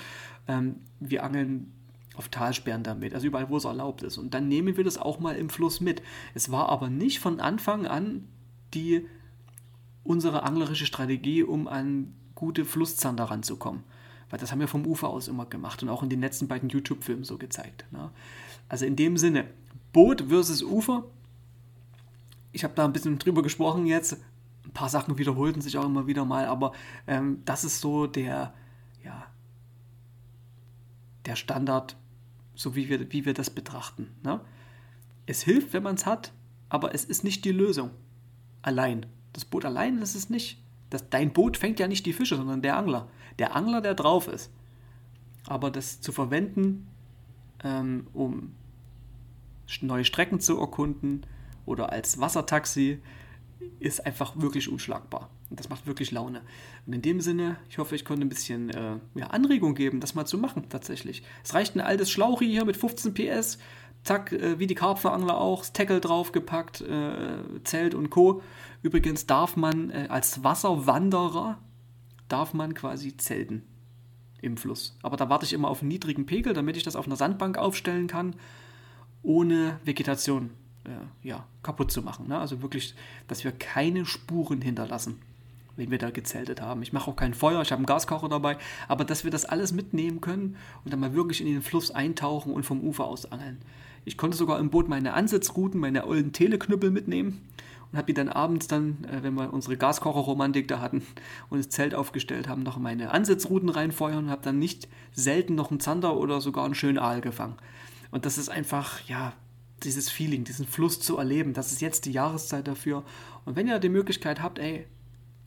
Ähm, 0.48 0.76
wir 1.00 1.24
angeln 1.24 1.72
auf 2.20 2.28
Talsperren 2.28 2.84
damit, 2.84 3.14
also 3.14 3.28
überall, 3.28 3.50
wo 3.50 3.56
es 3.56 3.64
erlaubt 3.64 4.04
ist. 4.04 4.18
Und 4.18 4.34
dann 4.34 4.50
nehmen 4.50 4.76
wir 4.76 4.84
das 4.84 4.98
auch 4.98 5.22
mal 5.22 5.38
im 5.38 5.50
Fluss 5.50 5.80
mit. 5.80 6.02
Es 6.34 6.52
war 6.52 6.68
aber 6.68 6.90
nicht 6.90 7.20
von 7.20 7.40
Anfang 7.40 7.88
an 7.88 8.28
die 8.74 9.08
unsere 10.04 10.44
anglerische 10.44 10.86
Strategie, 10.86 11.44
um 11.44 11.70
an 11.70 12.14
gute 12.36 12.66
Flusszander 12.66 13.24
ranzukommen. 13.24 13.84
Weil 14.30 14.38
das 14.38 14.52
haben 14.52 14.60
wir 14.60 14.68
vom 14.68 14.86
Ufer 14.86 15.08
aus 15.08 15.30
immer 15.30 15.46
gemacht 15.46 15.82
und 15.82 15.88
auch 15.88 16.04
in 16.04 16.10
den 16.10 16.20
letzten 16.20 16.50
beiden 16.50 16.68
YouTube-Filmen 16.68 17.24
so 17.24 17.38
gezeigt. 17.38 17.86
Ne? 17.92 18.10
Also 18.68 18.86
in 18.86 18.98
dem 18.98 19.16
Sinne, 19.16 19.46
Boot 19.94 20.26
versus 20.28 20.62
Ufer. 20.62 21.06
Ich 22.52 22.66
habe 22.66 22.74
da 22.76 22.84
ein 22.84 22.92
bisschen 22.92 23.18
drüber 23.18 23.44
gesprochen 23.44 23.86
jetzt. 23.86 24.18
Ein 24.66 24.72
paar 24.72 24.90
Sachen 24.90 25.18
wiederholten 25.18 25.62
sich 25.62 25.78
auch 25.78 25.86
immer 25.86 26.06
wieder 26.06 26.26
mal, 26.26 26.48
aber 26.48 26.74
ähm, 27.08 27.44
das 27.46 27.64
ist 27.64 27.80
so 27.80 28.08
der, 28.08 28.54
ja, 29.06 29.26
der 31.26 31.38
Standard, 31.38 31.96
so 32.60 32.76
wie 32.76 32.90
wir, 32.90 33.10
wie 33.14 33.24
wir 33.26 33.34
das 33.34 33.50
betrachten. 33.50 34.12
Ne? 34.22 34.42
Es 35.26 35.44
hilft, 35.44 35.72
wenn 35.72 35.82
man 35.82 35.96
es 35.96 36.06
hat, 36.06 36.34
aber 36.68 36.94
es 36.94 37.06
ist 37.06 37.24
nicht 37.24 37.46
die 37.46 37.54
Lösung. 37.54 37.92
Allein. 38.62 39.06
Das 39.32 39.46
Boot 39.46 39.64
allein 39.64 39.98
ist 40.00 40.14
es 40.14 40.30
nicht. 40.30 40.62
Das, 40.90 41.10
dein 41.10 41.32
Boot 41.32 41.56
fängt 41.56 41.80
ja 41.80 41.88
nicht 41.88 42.06
die 42.06 42.12
Fische, 42.12 42.36
sondern 42.36 42.62
der 42.62 42.76
Angler. 42.76 43.08
Der 43.38 43.56
Angler, 43.56 43.80
der 43.80 43.94
drauf 43.94 44.28
ist. 44.28 44.52
Aber 45.48 45.72
das 45.72 46.02
zu 46.02 46.12
verwenden, 46.12 46.88
ähm, 47.64 48.08
um 48.12 48.52
neue 49.80 50.04
Strecken 50.04 50.42
zu 50.42 50.60
erkunden 50.60 51.26
oder 51.66 51.94
als 51.94 52.20
Wassertaxi, 52.20 53.00
ist 53.80 54.06
einfach 54.06 54.36
wirklich 54.36 54.68
unschlagbar. 54.68 55.30
Und 55.50 55.60
das 55.60 55.70
macht 55.70 55.88
wirklich 55.88 56.12
Laune. 56.12 56.42
Und 56.86 56.94
in 56.94 57.02
dem 57.02 57.22
Sinne, 57.22 57.58
ich 57.70 57.80
hoffe, 57.80 57.96
ich 57.96 58.06
konnte 58.06 58.26
ein 58.26 58.30
bisschen 58.30 58.70
äh, 58.70 58.98
ja, 59.16 59.28
Anregung 59.28 59.74
geben, 59.74 60.00
das 60.00 60.14
mal 60.14 60.26
zu 60.26 60.38
machen, 60.38 60.70
tatsächlich. 60.70 61.24
Es 61.44 61.54
reicht 61.54 61.76
ein 61.76 61.82
altes 61.82 62.12
Schlauchi 62.12 62.46
hier 62.46 62.66
mit 62.66 62.78
15 62.78 63.14
PS, 63.14 63.58
zack, 64.04 64.32
äh, 64.32 64.60
wie 64.60 64.68
die 64.68 64.76
Karpferangler 64.76 65.40
auch, 65.40 65.60
das 65.60 65.74
Tackle 65.74 66.00
draufgepackt, 66.00 66.82
äh, 66.82 67.64
Zelt 67.64 67.96
und 67.96 68.10
Co. 68.10 68.42
Übrigens 68.84 69.26
darf 69.26 69.56
man 69.56 69.90
äh, 69.90 70.08
als 70.10 70.44
Wasserwanderer, 70.44 71.58
darf 72.28 72.54
man 72.54 72.76
quasi 72.76 73.18
zelten 73.18 73.64
im 74.42 74.56
Fluss. 74.56 74.98
Aber 75.02 75.18
da 75.18 75.30
warte 75.30 75.46
ich 75.46 75.54
immer 75.54 75.68
auf 75.68 75.82
einen 75.82 75.90
niedrigen 75.90 76.26
Pegel, 76.26 76.54
damit 76.54 76.78
ich 76.78 76.84
das 76.84 76.96
auf 76.96 77.08
einer 77.08 77.16
Sandbank 77.16 77.58
aufstellen 77.58 78.08
kann, 78.08 78.36
ohne 79.22 79.80
Vegetation 79.84 80.52
äh, 80.86 81.28
ja, 81.28 81.46
kaputt 81.64 81.92
zu 81.92 82.02
machen. 82.02 82.28
Ne? 82.28 82.38
Also 82.38 82.62
wirklich, 82.62 82.96
dass 83.28 83.44
wir 83.44 83.52
keine 83.52 84.06
Spuren 84.06 84.62
hinterlassen, 84.62 85.20
wenn 85.80 85.92
wir 85.92 85.98
da 85.98 86.12
gezeltet 86.12 86.62
haben. 86.62 86.84
Ich 86.84 86.94
mache 86.94 87.10
auch 87.10 87.16
kein 87.16 87.34
Feuer, 87.34 87.62
ich 87.62 87.72
habe 87.72 87.80
einen 87.80 87.86
Gaskocher 87.86 88.30
dabei, 88.30 88.58
aber 88.88 89.06
dass 89.06 89.24
wir 89.24 89.32
das 89.32 89.46
alles 89.46 89.72
mitnehmen 89.72 90.22
können 90.22 90.58
und 90.84 90.94
dann 90.94 91.00
mal 91.00 91.14
wirklich 91.16 91.42
in 91.42 91.48
den 91.48 91.62
Fluss 91.62 91.90
eintauchen 91.90 92.54
und 92.54 92.64
vom 92.64 92.82
Ufer 92.82 93.06
aus 93.06 93.32
angeln. 93.32 93.60
Ich 94.06 94.18
konnte 94.18 94.38
sogar 94.38 94.60
im 94.60 94.70
Boot 94.70 94.90
meine 94.90 95.14
Ansitzrouten, 95.14 95.80
meine 95.80 96.06
ollen 96.06 96.34
Teleknüppel 96.34 96.92
mitnehmen 96.92 97.42
und 97.92 97.98
habe 97.98 98.08
die 98.08 98.14
dann 98.14 98.30
abends 98.30 98.68
dann, 98.68 99.04
äh, 99.06 99.24
wenn 99.24 99.34
wir 99.34 99.54
unsere 99.54 99.78
Gaskocher-Romantik 99.78 100.68
da 100.68 100.80
hatten 100.80 101.06
und 101.50 101.58
das 101.58 101.70
Zelt 101.70 101.96
aufgestellt 101.96 102.48
haben, 102.48 102.64
noch 102.64 102.78
meine 102.78 103.12
Ansitzrouten 103.12 103.70
reinfeuern 103.70 104.26
und 104.26 104.30
habe 104.30 104.44
dann 104.44 104.60
nicht 104.60 104.88
selten 105.12 105.56
noch 105.56 105.72
einen 105.72 105.80
Zander 105.80 106.18
oder 106.18 106.42
sogar 106.42 106.66
einen 106.66 106.76
schönen 106.76 107.00
Aal 107.00 107.22
gefangen. 107.22 107.56
Und 108.12 108.26
das 108.26 108.38
ist 108.38 108.50
einfach, 108.50 109.02
ja, 109.08 109.34
dieses 109.84 110.10
Feeling, 110.10 110.44
diesen 110.44 110.68
Fluss 110.68 111.00
zu 111.00 111.18
erleben. 111.18 111.54
Das 111.54 111.72
ist 111.72 111.82
jetzt 111.82 112.06
die 112.06 112.12
Jahreszeit 112.12 112.68
dafür. 112.68 113.04
Und 113.46 113.56
wenn 113.56 113.68
ihr 113.68 113.80
die 113.80 113.90
Möglichkeit 113.90 114.42
habt, 114.42 114.60
ey, 114.60 114.86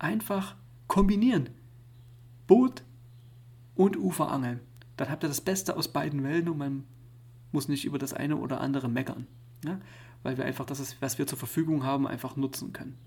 einfach 0.03 0.57
kombinieren. 0.89 1.51
Boot 2.47 2.83
und 3.75 3.97
Uferangeln. 3.97 4.61
Dann 4.97 5.11
habt 5.11 5.25
ihr 5.25 5.29
das 5.29 5.41
Beste 5.41 5.77
aus 5.77 5.89
beiden 5.89 6.23
Welten 6.23 6.51
und 6.51 6.59
man 6.59 6.85
muss 7.51 7.69
nicht 7.69 7.85
über 7.85 7.99
das 7.99 8.13
eine 8.13 8.37
oder 8.37 8.61
andere 8.61 8.89
meckern. 8.89 9.27
Ja? 9.65 9.81
Weil 10.23 10.37
wir 10.37 10.45
einfach 10.45 10.67
das, 10.67 10.97
was 11.01 11.19
wir 11.19 11.27
zur 11.27 11.39
Verfügung 11.39 11.85
haben, 11.85 12.07
einfach 12.07 12.37
nutzen 12.37 12.73
können. 12.73 12.99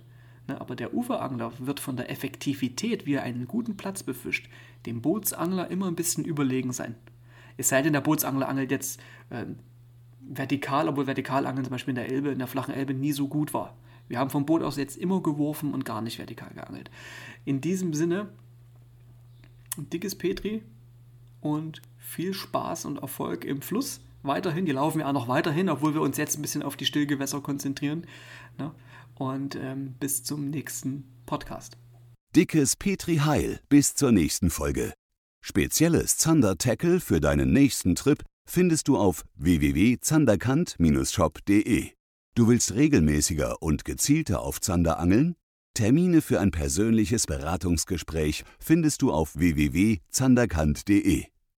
Ne? 0.47 0.59
Aber 0.59 0.75
der 0.75 0.93
Uferangler 0.93 1.51
wird 1.59 1.79
von 1.79 1.97
der 1.97 2.09
Effektivität, 2.09 3.05
wie 3.05 3.13
er 3.13 3.23
einen 3.23 3.47
guten 3.47 3.77
Platz 3.77 4.03
befischt, 4.03 4.49
dem 4.85 5.01
Bootsangler 5.01 5.69
immer 5.69 5.87
ein 5.87 5.95
bisschen 5.95 6.25
überlegen 6.25 6.71
sein. 6.71 6.95
Es 7.57 7.69
sei 7.69 7.81
denn, 7.81 7.93
der 7.93 8.01
Bootsangler 8.01 8.49
angelt 8.49 8.71
jetzt 8.71 8.99
äh, 9.29 9.45
vertikal, 10.27 10.89
obwohl 10.89 11.05
Vertikalangeln 11.05 11.65
zum 11.65 11.71
Beispiel 11.71 11.91
in 11.91 11.95
der 11.95 12.09
Elbe, 12.09 12.29
in 12.29 12.39
der 12.39 12.47
flachen 12.47 12.73
Elbe 12.73 12.93
nie 12.93 13.11
so 13.11 13.27
gut 13.27 13.53
war. 13.53 13.75
Wir 14.07 14.19
haben 14.19 14.29
vom 14.29 14.45
Boot 14.45 14.61
aus 14.61 14.77
jetzt 14.77 14.97
immer 14.97 15.21
geworfen 15.21 15.73
und 15.73 15.85
gar 15.85 16.01
nicht 16.01 16.19
vertikal 16.19 16.51
geangelt. 16.53 16.91
In 17.43 17.61
diesem 17.61 17.93
Sinne, 17.93 18.29
dickes 19.77 20.15
Petri 20.15 20.63
und 21.41 21.81
viel 21.97 22.33
Spaß 22.33 22.85
und 22.85 22.99
Erfolg 22.99 23.45
im 23.45 23.61
Fluss 23.61 24.01
weiterhin. 24.23 24.65
Die 24.65 24.71
laufen 24.71 24.99
ja 24.99 25.07
auch 25.07 25.13
noch 25.13 25.27
weiterhin, 25.27 25.69
obwohl 25.69 25.93
wir 25.93 26.01
uns 26.01 26.17
jetzt 26.17 26.37
ein 26.37 26.41
bisschen 26.41 26.63
auf 26.63 26.75
die 26.75 26.85
Stillgewässer 26.85 27.41
konzentrieren. 27.41 28.05
Ne? 28.57 28.71
Und 29.15 29.55
ähm, 29.55 29.95
bis 29.99 30.23
zum 30.23 30.49
nächsten 30.49 31.05
Podcast. 31.25 31.77
Dickes 32.35 32.75
Petri 32.75 33.17
Heil. 33.17 33.59
Bis 33.69 33.95
zur 33.95 34.11
nächsten 34.11 34.49
Folge. 34.49 34.93
Spezielles 35.41 36.17
Zander-Tackle 36.17 36.99
für 36.99 37.21
deinen 37.21 37.53
nächsten 37.53 37.95
Trip 37.95 38.21
findest 38.47 38.87
du 38.87 38.97
auf 38.97 39.23
www.zanderkant-shop.de. 39.35 41.94
Du 42.35 42.49
willst 42.49 42.75
regelmäßiger 42.75 43.61
und 43.61 43.85
gezielter 43.85 44.41
auf 44.41 44.59
Zander 44.59 44.99
angeln? 44.99 45.37
Termine 45.73 46.21
für 46.21 46.41
ein 46.41 46.51
persönliches 46.51 47.27
Beratungsgespräch 47.27 48.43
findest 48.59 49.01
du 49.01 49.13
auf 49.13 49.37
www.zanderkant.de. 49.37 51.27